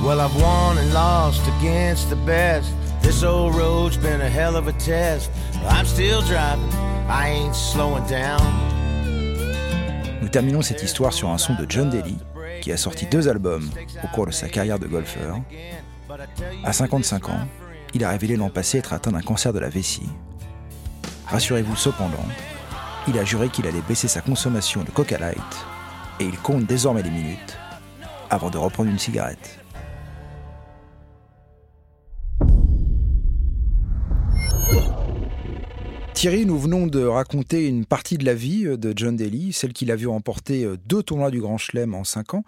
Well, 0.08 0.22
I've 0.22 0.34
won 0.40 0.78
and 0.78 0.94
lost 0.94 1.46
against 1.58 2.08
the 2.08 2.16
best. 2.24 2.72
This 3.02 3.22
old 3.22 3.54
road's 3.54 3.98
been 3.98 4.22
a 4.22 4.30
hell 4.30 4.56
of 4.56 4.66
a 4.66 4.72
test. 4.72 5.30
I'm 5.68 5.84
still 5.84 6.22
driving, 6.22 6.72
I 7.10 7.28
ain't 7.28 7.54
slowing 7.54 8.06
down. 8.06 8.40
Nous 10.22 10.28
terminons 10.30 10.62
cette 10.62 10.82
histoire 10.82 11.12
sur 11.12 11.28
un 11.28 11.36
son 11.36 11.52
de 11.56 11.66
John 11.68 11.90
Daly, 11.90 12.16
qui 12.62 12.72
a 12.72 12.78
sorti 12.78 13.04
deux 13.04 13.28
albums 13.28 13.68
au 14.02 14.06
cours 14.06 14.24
de 14.24 14.30
sa 14.30 14.48
carrière 14.48 14.78
de 14.78 14.86
golfeur 14.86 15.42
à 16.64 16.72
55 16.72 17.28
ans, 17.28 17.46
il 17.92 18.02
a 18.02 18.08
révélé 18.08 18.36
l'an 18.36 18.48
passé 18.48 18.78
être 18.78 18.94
atteint 18.94 19.12
d'un 19.12 19.20
cancer 19.20 19.52
de 19.52 19.58
la 19.58 19.68
vessie. 19.68 20.08
Rassurez-vous 21.26 21.76
cependant, 21.76 22.24
il 23.08 23.18
a 23.18 23.24
juré 23.24 23.50
qu'il 23.50 23.66
allait 23.66 23.82
baisser 23.86 24.08
sa 24.08 24.22
consommation 24.22 24.84
de 24.84 24.90
Coca 24.90 25.18
Light 25.18 25.66
et 26.18 26.24
il 26.24 26.38
compte 26.38 26.64
désormais 26.64 27.02
les 27.02 27.10
minutes 27.10 27.58
avant 28.30 28.48
de 28.48 28.56
reprendre 28.56 28.88
une 28.88 28.98
cigarette. 28.98 29.58
Thierry, 36.18 36.46
nous 36.46 36.58
venons 36.58 36.88
de 36.88 37.04
raconter 37.04 37.68
une 37.68 37.86
partie 37.86 38.18
de 38.18 38.24
la 38.24 38.34
vie 38.34 38.66
euh, 38.66 38.76
de 38.76 38.92
John 38.96 39.14
Daly, 39.14 39.52
celle 39.52 39.72
qu'il 39.72 39.92
a 39.92 39.94
vu 39.94 40.08
remporter 40.08 40.64
euh, 40.64 40.76
deux 40.84 41.00
tournois 41.00 41.30
du 41.30 41.40
Grand 41.40 41.58
Chelem 41.58 41.94
en 41.94 42.02
cinq 42.02 42.34
ans. 42.34 42.42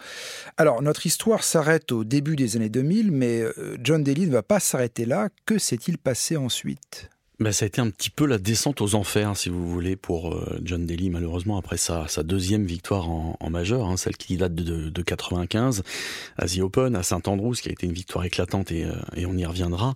Alors, 0.56 0.82
notre 0.82 1.06
histoire 1.06 1.44
s'arrête 1.44 1.92
au 1.92 2.02
début 2.02 2.34
des 2.34 2.56
années 2.56 2.68
2000, 2.68 3.12
mais 3.12 3.40
euh, 3.42 3.76
John 3.80 4.02
Daly 4.02 4.26
ne 4.26 4.32
va 4.32 4.42
pas 4.42 4.58
s'arrêter 4.58 5.04
là. 5.04 5.28
Que 5.46 5.56
s'est-il 5.56 5.98
passé 5.98 6.36
ensuite? 6.36 7.10
Ben, 7.40 7.52
ça 7.52 7.64
a 7.64 7.68
été 7.68 7.80
un 7.80 7.88
petit 7.88 8.10
peu 8.10 8.26
la 8.26 8.36
descente 8.36 8.82
aux 8.82 8.94
enfers, 8.94 9.34
si 9.36 9.48
vous 9.48 9.66
voulez, 9.66 9.96
pour 9.96 10.34
euh, 10.34 10.60
John 10.62 10.84
Daly, 10.84 11.08
malheureusement, 11.08 11.56
après 11.56 11.78
sa, 11.78 12.06
sa 12.06 12.22
deuxième 12.22 12.66
victoire 12.66 13.08
en, 13.08 13.36
en 13.40 13.50
majeur, 13.50 13.86
hein, 13.88 13.96
celle 13.96 14.18
qui 14.18 14.36
date 14.36 14.54
de, 14.54 14.90
de 14.90 15.02
95, 15.02 15.82
à 16.36 16.46
The 16.46 16.58
Open, 16.58 16.94
à 16.94 17.02
Saint-Andrews, 17.02 17.54
qui 17.54 17.70
a 17.70 17.72
été 17.72 17.86
une 17.86 17.94
victoire 17.94 18.24
éclatante 18.26 18.70
et, 18.72 18.84
euh, 18.84 18.92
et 19.16 19.24
on 19.24 19.36
y 19.36 19.46
reviendra. 19.46 19.94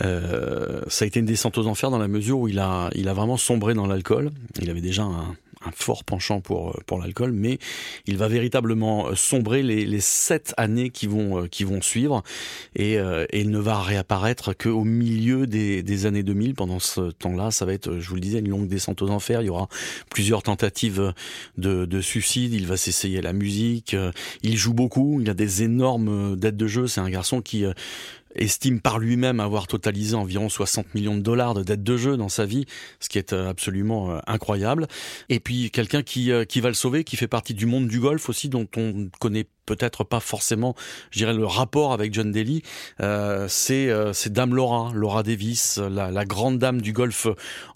Euh, 0.00 0.82
ça 0.86 1.04
a 1.04 1.08
été 1.08 1.18
une 1.18 1.26
descente 1.26 1.58
aux 1.58 1.66
enfers 1.66 1.90
dans 1.90 1.98
la 1.98 2.08
mesure 2.08 2.38
où 2.38 2.48
il 2.48 2.60
a, 2.60 2.90
il 2.94 3.08
a 3.08 3.14
vraiment 3.14 3.36
sombré 3.36 3.74
dans 3.74 3.86
l'alcool. 3.86 4.30
Il 4.62 4.70
avait 4.70 4.80
déjà 4.80 5.02
un, 5.02 5.36
un 5.64 5.70
fort 5.72 6.04
penchant 6.04 6.40
pour 6.40 6.70
euh, 6.70 6.80
pour 6.86 6.98
l'alcool, 7.00 7.32
mais 7.32 7.58
il 8.06 8.16
va 8.16 8.28
véritablement 8.28 9.14
sombrer 9.14 9.62
les, 9.62 9.84
les 9.86 10.00
sept 10.00 10.54
années 10.56 10.90
qui 10.90 11.06
vont 11.06 11.46
qui 11.48 11.64
vont 11.64 11.82
suivre 11.82 12.22
et, 12.74 12.98
il 13.32 13.50
ne 13.50 13.58
va 13.58 13.80
réapparaître 13.80 14.56
qu'au 14.56 14.84
milieu 14.84 15.46
des, 15.46 15.82
des 15.82 16.06
années 16.06 16.22
2000. 16.22 16.54
Pendant 16.54 16.78
ce 16.78 17.10
temps-là, 17.12 17.50
ça 17.50 17.64
va 17.64 17.72
être, 17.72 17.98
je 17.98 18.08
vous 18.08 18.14
le 18.14 18.20
disais, 18.20 18.38
une 18.38 18.48
longue 18.48 18.66
descente 18.66 19.02
aux 19.02 19.10
enfers. 19.10 19.42
Il 19.42 19.46
y 19.46 19.50
aura 19.50 19.68
plusieurs 20.10 20.42
tentatives 20.42 21.12
de, 21.58 21.84
de 21.84 22.00
suicide. 22.00 22.52
Il 22.54 22.66
va 22.66 22.76
s'essayer 22.76 23.18
à 23.18 23.22
la 23.22 23.32
musique. 23.32 23.94
Il 24.42 24.56
joue 24.56 24.74
beaucoup. 24.74 25.20
Il 25.20 25.30
a 25.30 25.34
des 25.34 25.62
énormes 25.62 26.36
dettes 26.36 26.56
de 26.56 26.66
jeu. 26.66 26.86
C'est 26.86 27.00
un 27.00 27.10
garçon 27.10 27.40
qui 27.40 27.64
estime 28.36 28.80
par 28.80 28.98
lui-même 28.98 29.40
avoir 29.40 29.66
totalisé 29.66 30.14
environ 30.14 30.48
60 30.48 30.94
millions 30.94 31.16
de 31.16 31.22
dollars 31.22 31.54
de 31.54 31.62
dettes 31.62 31.82
de 31.82 31.96
jeu 31.96 32.16
dans 32.16 32.28
sa 32.28 32.46
vie, 32.46 32.66
ce 33.00 33.08
qui 33.08 33.18
est 33.18 33.32
euh, 33.32 33.48
absolument 33.48 34.12
euh, 34.12 34.18
incroyable. 34.26 34.86
Et 35.28 35.40
puis 35.40 35.70
quelqu'un 35.70 36.02
qui, 36.02 36.30
euh, 36.30 36.44
qui 36.44 36.60
va 36.60 36.68
le 36.68 36.74
sauver, 36.74 37.04
qui 37.04 37.16
fait 37.16 37.28
partie 37.28 37.54
du 37.54 37.66
monde 37.66 37.88
du 37.88 38.00
golf 38.00 38.28
aussi, 38.28 38.48
dont 38.48 38.66
on 38.76 39.08
connaît 39.20 39.46
peut-être 39.66 40.04
pas 40.04 40.20
forcément, 40.20 40.74
je 41.10 41.18
dirais, 41.18 41.34
le 41.34 41.46
rapport 41.46 41.92
avec 41.92 42.14
John 42.14 42.32
Daly, 42.32 42.62
euh, 43.00 43.46
c'est 43.48 43.88
euh, 43.90 44.12
Dame 44.26 44.54
Laura, 44.54 44.92
Laura 44.94 45.22
Davis, 45.22 45.78
la, 45.78 46.10
la, 46.10 46.24
grande 46.24 46.58
dame 46.58 46.80
du 46.80 46.92
golf 46.92 47.26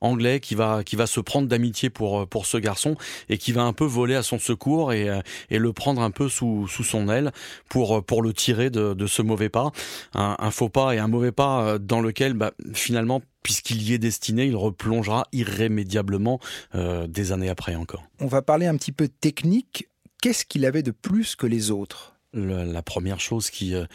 anglais, 0.01 0.41
qui 0.41 0.55
va 0.55 0.83
qui 0.85 0.97
va 0.97 1.07
se 1.07 1.21
prendre 1.21 1.49
d'amitié 1.49 1.91
pour 1.91 2.27
pour 2.29 2.47
ce 2.47 2.57
garçon 2.57 2.97
et 3.29 3.39
qui 3.39 3.53
va 3.53 3.63
un 3.63 3.73
peu 3.73 3.85
voler 3.85 4.15
à 4.15 4.23
son 4.23 4.39
secours 4.39 4.93
et 4.93 5.09
euh, 5.09 5.21
et 5.51 5.59
le 5.59 5.73
prendre 5.73 6.03
un 6.03 6.11
peu 6.11 6.29
sous 6.29 6.67
sous 6.69 6.85
son 6.85 7.09
aile 7.09 7.33
pour 7.69 8.05
pour 8.05 8.23
le 8.23 8.33
tirer 8.33 8.71
de, 8.71 8.95
de 8.95 9.07
ce 9.07 9.23
mauvais 9.23 9.49
pas, 9.49 9.71
un, 10.15 10.37
un, 10.39 10.51
faux 10.51 10.69
pas 10.69 10.95
et 10.95 10.99
un 10.99 11.09
mauvais 11.09 11.33
pas 11.33 11.63
euh, 11.63 11.79
dans 11.79 12.01
lequel 12.01 12.35
bah, 12.35 12.53
finalement 12.73 13.23
puisqu'il 13.43 13.83
y 13.83 13.95
est 13.95 13.99
destiné, 13.99 14.45
il 14.45 14.57
replongera 14.57 15.27
irrémédiablement 15.33 16.41
euh, 16.75 17.07
des 17.07 17.33
années 17.33 17.49
après 17.49 17.75
encore. 17.75 18.05
On 18.21 18.27
va 18.27 18.43
parler 18.43 18.67
un 18.67 18.77
petit 18.77 18.93
peu 18.93 19.09
technique 19.09 19.89
qu'est-ce 20.21 20.45
qu'il 20.45 20.65
avait 20.67 20.83
de 20.83 20.91
plus 20.91 21.37
que 21.37 21.47
les 21.47 21.71
autres? 21.71 22.15
La 22.33 22.83
première 22.83 23.19
chose 23.19 23.51
qui, 23.51 23.75
euh, 23.75 23.87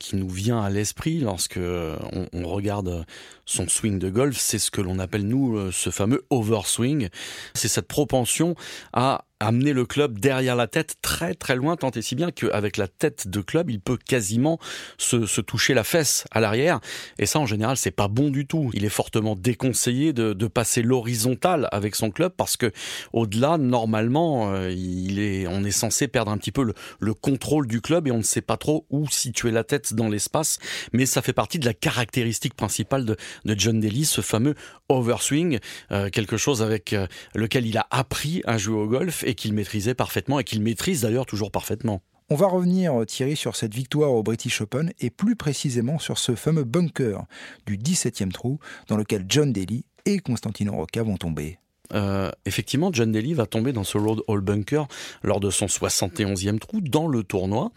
qui 0.00 0.16
nous 0.16 0.28
vient 0.28 0.60
à 0.60 0.68
l'esprit 0.68 1.20
lorsque 1.20 1.58
euh, 1.58 1.96
on, 2.32 2.48
regarde 2.48 3.06
son 3.46 3.68
swing 3.68 4.00
de 4.00 4.10
golf, 4.10 4.36
c'est 4.36 4.58
ce 4.58 4.72
que 4.72 4.80
l'on 4.80 4.98
appelle 4.98 5.28
nous 5.28 5.56
euh, 5.56 5.70
ce 5.70 5.90
fameux 5.90 6.26
overswing. 6.28 7.08
C'est 7.54 7.68
cette 7.68 7.86
propension 7.86 8.56
à 8.92 9.26
amener 9.40 9.72
le 9.72 9.84
club 9.84 10.18
derrière 10.18 10.56
la 10.56 10.66
tête 10.66 10.96
très 11.02 11.34
très 11.34 11.56
loin, 11.56 11.76
tant 11.76 11.90
et 11.90 12.02
si 12.02 12.14
bien 12.14 12.30
qu'avec 12.30 12.76
la 12.76 12.88
tête 12.88 13.28
de 13.28 13.40
club, 13.40 13.70
il 13.70 13.80
peut 13.80 13.98
quasiment 13.98 14.58
se, 14.96 15.26
se 15.26 15.40
toucher 15.40 15.74
la 15.74 15.84
fesse 15.84 16.24
à 16.30 16.40
l'arrière. 16.40 16.80
Et 17.18 17.26
ça, 17.26 17.38
en 17.40 17.46
général, 17.46 17.76
c'est 17.76 17.90
pas 17.90 18.08
bon 18.08 18.30
du 18.30 18.46
tout. 18.46 18.70
Il 18.74 18.84
est 18.84 18.90
fortement 18.90 19.36
déconseillé 19.36 20.12
de, 20.12 20.32
de 20.32 20.46
passer 20.46 20.82
l'horizontale 20.82 21.68
avec 21.72 21.94
son 21.94 22.10
club 22.10 22.32
parce 22.36 22.56
que 22.56 22.72
au-delà, 23.12 23.58
normalement, 23.58 24.52
euh, 24.52 24.70
il 24.70 25.18
est, 25.18 25.46
on 25.46 25.64
est 25.64 25.70
censé 25.70 26.08
perdre 26.08 26.30
un 26.30 26.38
petit 26.38 26.52
peu 26.52 26.62
le, 26.62 26.74
le 27.00 27.14
contrôle 27.14 27.66
du 27.66 27.80
club 27.80 28.06
et 28.06 28.10
on 28.10 28.18
ne 28.18 28.22
sait 28.22 28.40
pas 28.40 28.56
trop 28.56 28.86
où 28.90 29.08
situer 29.08 29.50
la 29.50 29.64
tête 29.64 29.94
dans 29.94 30.08
l'espace. 30.08 30.58
Mais 30.92 31.06
ça 31.06 31.22
fait 31.22 31.32
partie 31.32 31.58
de 31.58 31.66
la 31.66 31.74
caractéristique 31.74 32.54
principale 32.54 33.04
de, 33.04 33.16
de 33.44 33.58
John 33.58 33.80
Daly, 33.80 34.04
ce 34.04 34.20
fameux 34.20 34.54
overswing, 34.94 35.58
euh, 35.92 36.08
quelque 36.10 36.36
chose 36.36 36.62
avec 36.62 36.92
euh, 36.92 37.06
lequel 37.34 37.66
il 37.66 37.78
a 37.78 37.86
appris 37.90 38.42
à 38.44 38.58
jouer 38.58 38.76
au 38.76 38.86
golf 38.86 39.24
et 39.24 39.34
qu'il 39.34 39.52
maîtrisait 39.52 39.94
parfaitement 39.94 40.38
et 40.38 40.44
qu'il 40.44 40.62
maîtrise 40.62 41.02
d'ailleurs 41.02 41.26
toujours 41.26 41.50
parfaitement. 41.50 42.02
On 42.30 42.36
va 42.36 42.46
revenir, 42.46 42.98
euh, 42.98 43.04
Thierry, 43.04 43.36
sur 43.36 43.54
cette 43.54 43.74
victoire 43.74 44.12
au 44.12 44.22
British 44.22 44.62
Open 44.62 44.92
et 44.98 45.10
plus 45.10 45.36
précisément 45.36 45.98
sur 45.98 46.18
ce 46.18 46.34
fameux 46.34 46.64
bunker 46.64 47.24
du 47.66 47.76
17e 47.76 48.32
trou 48.32 48.58
dans 48.88 48.96
lequel 48.96 49.26
John 49.28 49.52
Daly 49.52 49.84
et 50.06 50.18
Constantino 50.20 50.72
Rocca 50.74 51.02
vont 51.02 51.18
tomber. 51.18 51.58
Euh, 51.92 52.30
effectivement, 52.46 52.90
John 52.92 53.12
Daly 53.12 53.34
va 53.34 53.46
tomber 53.46 53.72
dans 53.72 53.84
ce 53.84 53.98
Road 53.98 54.22
Hall 54.26 54.40
Bunker 54.40 54.86
lors 55.22 55.38
de 55.38 55.50
son 55.50 55.66
71e 55.66 56.58
trou 56.58 56.80
dans 56.80 57.08
le 57.08 57.22
tournoi. 57.22 57.72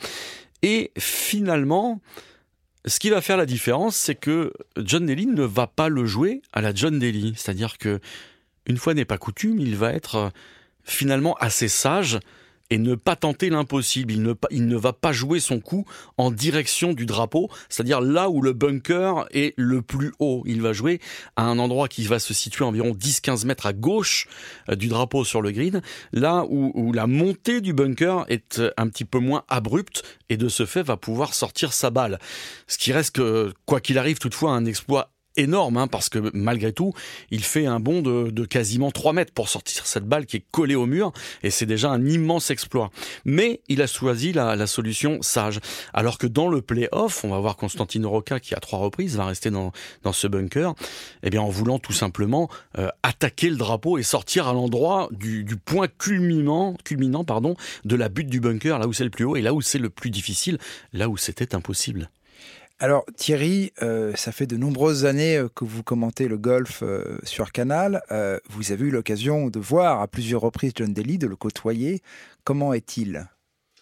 Et 0.62 0.92
finalement, 0.98 2.00
ce 2.86 3.00
qui 3.00 3.10
va 3.10 3.22
faire 3.22 3.38
la 3.38 3.46
différence, 3.46 3.96
c'est 3.96 4.16
que 4.16 4.54
John 4.78 5.06
Daly 5.06 5.26
ne 5.28 5.44
va 5.44 5.68
pas 5.68 5.90
le 5.90 6.06
jouer 6.06 6.42
à 6.54 6.62
la 6.62 6.74
John 6.74 7.00
Daly. 7.00 7.34
C'est-à-dire 7.36 7.78
que, 7.78 8.00
une 8.66 8.78
fois 8.78 8.94
n'est 8.94 9.06
pas 9.06 9.18
coutume, 9.18 9.60
il 9.60 9.76
va 9.76 9.94
être 9.94 10.32
finalement 10.84 11.36
assez 11.36 11.68
sage 11.68 12.20
et 12.70 12.78
ne 12.78 12.96
pas 12.96 13.16
tenter 13.16 13.50
l'impossible. 13.50 14.14
Il 14.52 14.68
ne, 14.68 14.76
va 14.76 14.94
pas 14.94 15.12
jouer 15.12 15.40
son 15.40 15.60
coup 15.60 15.86
en 16.18 16.32
direction 16.32 16.94
du 16.94 17.06
drapeau, 17.06 17.50
c'est-à-dire 17.70 18.02
là 18.02 18.30
où 18.30 18.42
le 18.42 18.54
bunker 18.54 19.26
est 19.32 19.54
le 19.58 19.82
plus 19.82 20.14
haut. 20.20 20.44
Il 20.46 20.62
va 20.62 20.74
jouer 20.74 21.00
à 21.36 21.44
un 21.44 21.60
endroit 21.60 21.88
qui 21.88 22.04
va 22.04 22.20
se 22.20 22.34
situer 22.34 22.66
environ 22.66 22.92
10-15 22.92 23.46
mètres 23.46 23.66
à 23.66 23.74
gauche 23.74 24.28
euh, 24.70 24.76
du 24.76 24.88
drapeau 24.88 25.24
sur 25.24 25.42
le 25.42 25.52
green, 25.52 25.82
là 26.12 26.46
où, 26.50 26.72
où, 26.76 26.94
la 26.94 27.08
montée 27.08 27.62
du 27.62 27.74
bunker 27.74 28.26
est 28.30 28.60
euh, 28.60 28.72
un 28.78 28.88
petit 28.88 29.06
peu 29.06 29.20
moins 29.20 29.44
abrupte 29.50 30.04
et 30.30 30.38
de 30.38 30.50
ce 30.50 30.66
fait 30.66 30.84
va 30.84 30.98
pouvoir 30.98 31.34
sortir 31.34 31.74
sa 31.74 31.90
balle. 31.90 32.20
Ce 32.68 32.78
qui 32.78 32.92
reste 32.92 33.16
que, 33.16 33.54
quoi 33.66 33.82
qu'il 33.82 33.98
arrive 33.98 34.20
toutefois, 34.20 34.52
un 34.52 34.66
exploit 34.66 35.12
énorme, 35.38 35.78
hein, 35.78 35.88
parce 35.88 36.10
que 36.10 36.32
malgré 36.34 36.74
tout, 36.74 36.94
il 37.32 37.44
fait 37.44 37.66
un 37.66 37.80
bond 37.80 38.02
de, 38.02 38.30
de, 38.30 38.46
quasiment 38.46 38.92
3 38.92 39.14
mètres 39.14 39.34
pour 39.34 39.50
sortir 39.50 39.86
cette 39.86 40.06
balle 40.06 40.26
qui 40.26 40.38
est 40.38 40.46
collée 40.52 40.76
au 40.76 40.86
mur, 40.86 41.14
et 41.44 41.50
c'est 41.50 41.66
déjà 41.66 41.90
un 41.90 42.06
immense 42.06 42.52
exploit. 42.52 42.92
Mais 43.26 43.62
il 43.68 43.82
a 43.82 43.88
choisi 43.88 44.34
la, 44.34 44.56
la 44.56 44.68
solution 44.68 45.22
sage. 45.22 45.60
Alors 45.94 46.18
que 46.18 46.28
dans 46.28 46.48
le 46.48 46.62
play-off, 46.62 47.24
on 47.24 47.30
va 47.30 47.40
voir 47.40 47.56
Constantino 47.56 48.10
Rocca 48.10 48.40
qui 48.40 48.54
à 48.56 48.60
trois 48.60 48.80
reprises 48.80 49.16
va 49.16 49.26
rester 49.26 49.50
dans, 49.50 49.72
dans 50.04 50.14
ce 50.14 50.28
bunker, 50.28 50.74
eh 51.24 51.30
bien 51.30 51.42
en 51.42 51.50
voulant 51.50 51.80
tout 51.80 51.94
simplement 51.94 52.50
euh, 52.78 52.90
attaquer 53.04 53.50
le 53.50 53.56
drapeau 53.58 53.98
et 53.98 54.04
sortir 54.04 54.48
à 54.48 54.54
l'endroit 54.54 55.10
du, 55.12 55.44
du, 55.44 55.58
point 55.58 55.88
culminant, 55.88 56.76
culminant 56.84 57.24
pardon, 57.24 57.56
de 57.86 57.96
la 57.96 58.10
butte 58.10 58.30
du 58.30 58.40
bunker, 58.40 58.80
là 58.80 58.88
où 58.88 58.94
c'est 58.94 59.04
le 59.04 59.10
plus 59.10 59.26
haut 59.26 59.36
et 59.36 59.42
là 59.42 59.54
où 59.54 59.62
c'est 59.62 59.80
le 59.80 59.90
plus 59.90 60.10
difficile, 60.10 60.58
là 60.94 61.10
où 61.10 61.18
c'était 61.18 61.56
impossible. 61.56 62.10
Alors 62.80 63.06
Thierry, 63.16 63.72
euh, 63.82 64.16
ça 64.16 64.32
fait 64.32 64.46
de 64.46 64.56
nombreuses 64.56 65.06
années 65.06 65.38
euh, 65.38 65.50
que 65.50 65.66
vous 65.66 65.82
commentez 65.82 66.28
le 66.28 66.38
golf 66.38 66.84
euh, 66.84 67.18
sur 67.24 67.52
Canal. 67.52 68.02
Vous 68.50 68.72
avez 68.72 68.86
eu 68.86 68.92
l'occasion 68.92 69.48
de 69.48 69.60
voir 69.60 70.02
à 70.02 70.08
plusieurs 70.08 70.42
reprises 70.42 70.74
John 70.76 70.94
Daly, 70.94 71.18
de 71.18 71.28
le 71.28 71.36
côtoyer. 71.36 72.02
Comment 72.44 72.74
est-il? 72.74 73.28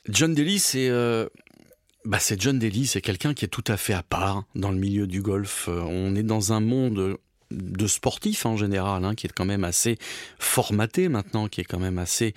John 0.08 0.34
Daly, 0.34 0.60
c'est 0.60 0.90
bah 2.06 2.20
c'est 2.20 2.40
John 2.40 2.60
Daly, 2.60 2.86
c'est 2.86 3.02
quelqu'un 3.02 3.34
qui 3.34 3.46
est 3.46 3.50
tout 3.50 3.64
à 3.68 3.78
fait 3.78 3.94
à 3.94 4.04
part 4.04 4.44
dans 4.54 4.72
le 4.72 4.78
milieu 4.78 5.08
du 5.08 5.22
golf. 5.22 5.68
on 5.68 6.16
est 6.16 6.24
dans 6.24 6.54
un 6.54 6.60
monde 6.60 7.18
de 7.52 7.88
sportifs 7.88 8.46
en 8.46 8.58
général, 8.58 9.04
hein, 9.04 9.16
qui 9.16 9.28
est 9.28 9.34
quand 9.34 9.46
même 9.46 9.64
assez 9.64 9.98
formaté 10.40 11.10
maintenant, 11.10 11.48
qui 11.48 11.62
est 11.62 11.66
quand 11.66 11.80
même 11.80 11.98
assez 11.98 12.34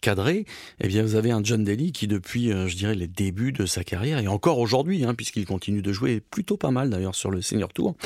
cadré, 0.00 0.44
eh 0.80 0.88
bien 0.88 1.02
vous 1.02 1.14
avez 1.14 1.30
un 1.30 1.42
John 1.42 1.64
Daly 1.64 1.92
qui 1.92 2.06
depuis, 2.06 2.52
euh, 2.52 2.68
je 2.68 2.76
dirais, 2.76 2.94
les 2.94 3.08
débuts 3.08 3.52
de 3.52 3.66
sa 3.66 3.84
carrière, 3.84 4.18
et 4.18 4.28
encore 4.28 4.58
aujourd'hui, 4.58 5.04
hein, 5.04 5.14
puisqu'il 5.14 5.46
continue 5.46 5.82
de 5.82 5.92
jouer 5.92 6.20
plutôt 6.20 6.56
pas 6.56 6.70
mal 6.70 6.90
d'ailleurs 6.90 7.14
sur 7.14 7.30
le 7.30 7.42
Senior 7.42 7.72
Tour, 7.72 7.96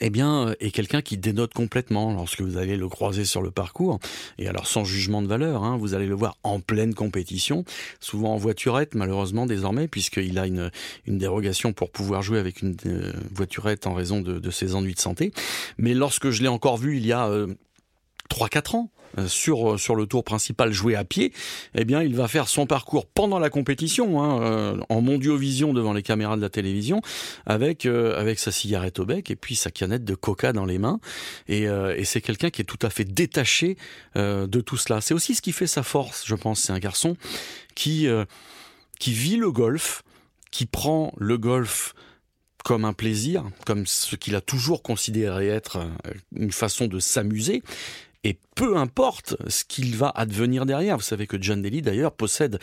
eh 0.00 0.10
bien, 0.10 0.48
euh, 0.48 0.54
est 0.60 0.70
quelqu'un 0.70 1.02
qui 1.02 1.16
dénote 1.16 1.54
complètement 1.54 2.12
lorsque 2.12 2.42
vous 2.42 2.58
allez 2.58 2.76
le 2.76 2.88
croiser 2.88 3.24
sur 3.24 3.42
le 3.42 3.50
parcours. 3.50 3.98
Et 4.38 4.48
alors, 4.48 4.66
sans 4.66 4.84
jugement 4.84 5.22
de 5.22 5.26
valeur, 5.26 5.64
hein, 5.64 5.76
vous 5.76 5.94
allez 5.94 6.06
le 6.06 6.14
voir 6.14 6.36
en 6.42 6.60
pleine 6.60 6.94
compétition, 6.94 7.64
souvent 8.00 8.34
en 8.34 8.36
voiturette, 8.36 8.94
malheureusement 8.94 9.46
désormais, 9.46 9.88
puisqu'il 9.88 10.38
a 10.38 10.46
une, 10.46 10.70
une 11.06 11.18
dérogation 11.18 11.72
pour 11.72 11.90
pouvoir 11.90 12.22
jouer 12.22 12.38
avec 12.38 12.62
une 12.62 12.76
euh, 12.86 13.12
voiturette 13.34 13.86
en 13.86 13.94
raison 13.94 14.20
de, 14.20 14.38
de, 14.38 14.50
ses 14.50 14.74
ennuis 14.74 14.94
de 14.94 15.00
santé. 15.00 15.32
Mais 15.78 15.94
lorsque 15.94 16.30
je 16.30 16.42
l'ai 16.42 16.48
encore 16.48 16.76
vu 16.76 16.96
il 16.96 17.06
y 17.06 17.12
a 17.12 17.28
euh, 17.28 17.46
3-4 18.28 18.76
ans, 18.76 18.90
euh, 19.18 19.28
sur 19.28 19.72
euh, 19.72 19.78
sur 19.78 19.94
le 19.94 20.06
tour 20.06 20.24
principal 20.24 20.72
joué 20.72 20.94
à 20.94 21.04
pied, 21.04 21.32
eh 21.74 21.84
bien 21.84 22.02
il 22.02 22.14
va 22.14 22.28
faire 22.28 22.48
son 22.48 22.66
parcours 22.66 23.06
pendant 23.06 23.38
la 23.38 23.50
compétition, 23.50 24.22
hein, 24.22 24.42
euh, 24.42 24.80
en 24.88 25.00
mondiovision 25.00 25.72
devant 25.72 25.92
les 25.92 26.02
caméras 26.02 26.36
de 26.36 26.42
la 26.42 26.50
télévision, 26.50 27.00
avec 27.46 27.86
euh, 27.86 28.18
avec 28.18 28.38
sa 28.38 28.52
cigarette 28.52 28.98
au 28.98 29.06
bec 29.06 29.30
et 29.30 29.36
puis 29.36 29.56
sa 29.56 29.70
canette 29.70 30.04
de 30.04 30.14
coca 30.14 30.52
dans 30.52 30.64
les 30.66 30.78
mains. 30.78 31.00
Et, 31.48 31.68
euh, 31.68 31.96
et 31.96 32.04
c'est 32.04 32.20
quelqu'un 32.20 32.50
qui 32.50 32.62
est 32.62 32.66
tout 32.66 32.78
à 32.82 32.90
fait 32.90 33.04
détaché 33.04 33.76
euh, 34.16 34.46
de 34.46 34.60
tout 34.60 34.76
cela. 34.76 35.00
C'est 35.00 35.14
aussi 35.14 35.34
ce 35.34 35.42
qui 35.42 35.52
fait 35.52 35.66
sa 35.66 35.82
force, 35.82 36.24
je 36.26 36.34
pense. 36.34 36.60
C'est 36.60 36.72
un 36.72 36.78
garçon 36.78 37.16
qui 37.74 38.08
qui 38.98 39.12
vit 39.12 39.36
le 39.36 39.50
golf, 39.50 40.02
qui 40.50 40.66
prend 40.66 41.12
le 41.18 41.38
golf 41.38 41.94
comme 42.64 42.84
un 42.84 42.92
plaisir, 42.92 43.44
comme 43.64 43.86
ce 43.86 44.16
qu'il 44.16 44.34
a 44.34 44.40
toujours 44.40 44.82
considéré 44.82 45.48
être 45.48 45.86
une 46.34 46.50
façon 46.50 46.88
de 46.88 46.98
s'amuser, 46.98 47.62
et 48.24 48.38
peu 48.54 48.76
importe 48.76 49.36
ce 49.48 49.64
qu'il 49.64 49.96
va 49.96 50.08
advenir 50.08 50.66
derrière. 50.66 50.96
Vous 50.96 51.02
savez 51.02 51.26
que 51.26 51.40
John 51.40 51.62
Daly, 51.62 51.82
d'ailleurs, 51.82 52.12
possède 52.12 52.58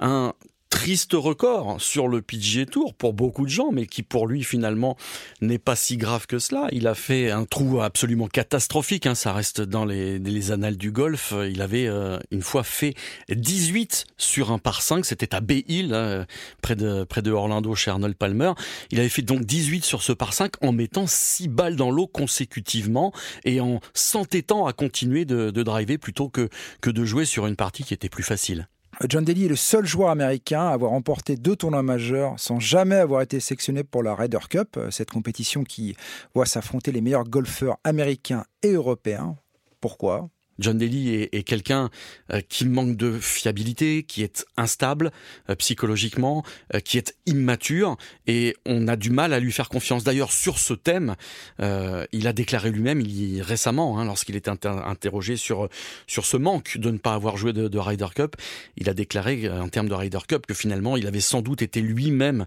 un 0.00 0.34
triste 0.74 1.12
record 1.14 1.80
sur 1.80 2.08
le 2.08 2.20
PGA 2.20 2.66
Tour 2.66 2.94
pour 2.94 3.14
beaucoup 3.14 3.44
de 3.44 3.50
gens, 3.50 3.70
mais 3.70 3.86
qui 3.86 4.02
pour 4.02 4.26
lui 4.26 4.42
finalement 4.42 4.96
n'est 5.40 5.60
pas 5.60 5.76
si 5.76 5.96
grave 5.96 6.26
que 6.26 6.40
cela. 6.40 6.66
Il 6.72 6.88
a 6.88 6.96
fait 6.96 7.30
un 7.30 7.44
trou 7.44 7.80
absolument 7.80 8.26
catastrophique, 8.26 9.06
hein, 9.06 9.14
ça 9.14 9.32
reste 9.32 9.60
dans 9.60 9.84
les, 9.84 10.18
les, 10.18 10.50
annales 10.50 10.76
du 10.76 10.90
golf. 10.90 11.32
Il 11.48 11.62
avait 11.62 11.86
euh, 11.86 12.18
une 12.32 12.42
fois 12.42 12.64
fait 12.64 12.94
18 13.30 14.04
sur 14.16 14.50
un 14.50 14.58
par 14.58 14.82
5, 14.82 15.04
c'était 15.04 15.32
à 15.32 15.40
Bay 15.40 15.64
Hill, 15.68 15.94
hein, 15.94 16.26
près, 16.60 16.74
de, 16.74 17.04
près 17.04 17.22
de 17.22 17.30
Orlando 17.30 17.72
chez 17.76 17.92
Arnold 17.92 18.16
Palmer. 18.16 18.52
Il 18.90 18.98
avait 18.98 19.08
fait 19.08 19.22
donc 19.22 19.44
18 19.44 19.84
sur 19.84 20.02
ce 20.02 20.12
par 20.12 20.34
5 20.34 20.54
en 20.60 20.72
mettant 20.72 21.06
6 21.06 21.48
balles 21.48 21.76
dans 21.76 21.92
l'eau 21.92 22.08
consécutivement 22.08 23.12
et 23.44 23.60
en 23.60 23.78
s'entêtant 23.94 24.66
à 24.66 24.72
continuer 24.72 25.24
de, 25.24 25.52
de 25.52 25.62
driver 25.62 25.98
plutôt 25.98 26.28
que, 26.28 26.48
que 26.80 26.90
de 26.90 27.04
jouer 27.04 27.26
sur 27.26 27.46
une 27.46 27.56
partie 27.56 27.84
qui 27.84 27.94
était 27.94 28.08
plus 28.08 28.24
facile. 28.24 28.66
John 29.08 29.24
Daly 29.24 29.46
est 29.46 29.48
le 29.48 29.56
seul 29.56 29.84
joueur 29.86 30.10
américain 30.10 30.68
à 30.68 30.72
avoir 30.72 30.92
remporté 30.92 31.36
deux 31.36 31.56
tournois 31.56 31.82
majeurs 31.82 32.38
sans 32.38 32.60
jamais 32.60 32.96
avoir 32.96 33.22
été 33.22 33.40
sélectionné 33.40 33.82
pour 33.82 34.02
la 34.02 34.14
Ryder 34.14 34.38
Cup, 34.48 34.78
cette 34.90 35.10
compétition 35.10 35.64
qui 35.64 35.96
voit 36.34 36.46
s'affronter 36.46 36.92
les 36.92 37.00
meilleurs 37.00 37.24
golfeurs 37.24 37.78
américains 37.84 38.44
et 38.62 38.72
européens. 38.72 39.36
Pourquoi? 39.80 40.28
John 40.58 40.78
Daly 40.78 41.28
est, 41.32 41.42
quelqu'un 41.42 41.90
euh, 42.32 42.40
qui 42.48 42.64
manque 42.64 42.96
de 42.96 43.18
fiabilité, 43.18 44.02
qui 44.04 44.22
est 44.22 44.46
instable 44.56 45.10
euh, 45.50 45.54
psychologiquement, 45.56 46.44
euh, 46.74 46.80
qui 46.80 46.98
est 46.98 47.14
immature, 47.26 47.96
et 48.26 48.56
on 48.66 48.88
a 48.88 48.96
du 48.96 49.10
mal 49.10 49.32
à 49.32 49.40
lui 49.40 49.52
faire 49.52 49.68
confiance. 49.68 50.04
D'ailleurs, 50.04 50.32
sur 50.32 50.58
ce 50.58 50.74
thème, 50.74 51.16
il 51.60 52.26
a 52.26 52.32
déclaré 52.32 52.70
lui-même 52.70 53.02
récemment, 53.40 53.98
hein, 53.98 54.04
lorsqu'il 54.04 54.36
était 54.36 54.50
interrogé 54.64 55.36
sur 55.36 55.68
sur 56.06 56.26
ce 56.26 56.36
manque 56.36 56.78
de 56.78 56.90
ne 56.90 56.98
pas 56.98 57.14
avoir 57.14 57.36
joué 57.36 57.52
de, 57.52 57.68
de 57.68 57.78
Ryder 57.78 58.06
Cup, 58.14 58.36
il 58.76 58.88
a 58.88 58.94
déclaré 58.94 59.48
en 59.48 59.68
termes 59.68 59.88
de 59.88 59.94
Ryder 59.94 60.18
Cup 60.26 60.46
que 60.46 60.54
finalement, 60.54 60.96
il 60.96 61.06
avait 61.06 61.20
sans 61.20 61.42
doute 61.42 61.62
été 61.62 61.80
lui-même 61.80 62.46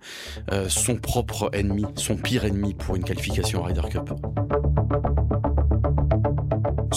son 0.67 0.95
propre 0.97 1.49
ennemi, 1.53 1.85
son 1.95 2.17
pire 2.17 2.45
ennemi 2.45 2.73
pour 2.73 2.95
une 2.95 3.03
qualification 3.03 3.63
Ryder 3.63 3.89
Cup. 3.91 4.11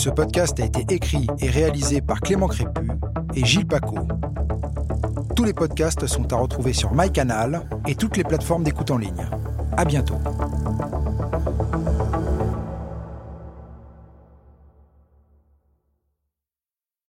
Ce 0.01 0.09
podcast 0.09 0.59
a 0.61 0.65
été 0.65 0.95
écrit 0.95 1.27
et 1.41 1.51
réalisé 1.51 2.01
par 2.01 2.23
Clément 2.23 2.49
Crépu 2.49 2.89
et 3.35 3.45
Gilles 3.45 3.67
Paco. 3.67 3.99
Tous 5.37 5.45
les 5.45 5.53
podcasts 5.53 6.07
sont 6.07 6.33
à 6.33 6.37
retrouver 6.37 6.73
sur 6.73 6.95
MyCanal 6.95 7.69
et 7.87 7.95
toutes 7.95 8.17
les 8.17 8.25
plateformes 8.25 8.65
d'écoute 8.65 8.91
en 8.91 8.97
ligne. 8.97 9.29
À 9.77 9.85
bientôt. 9.85 10.17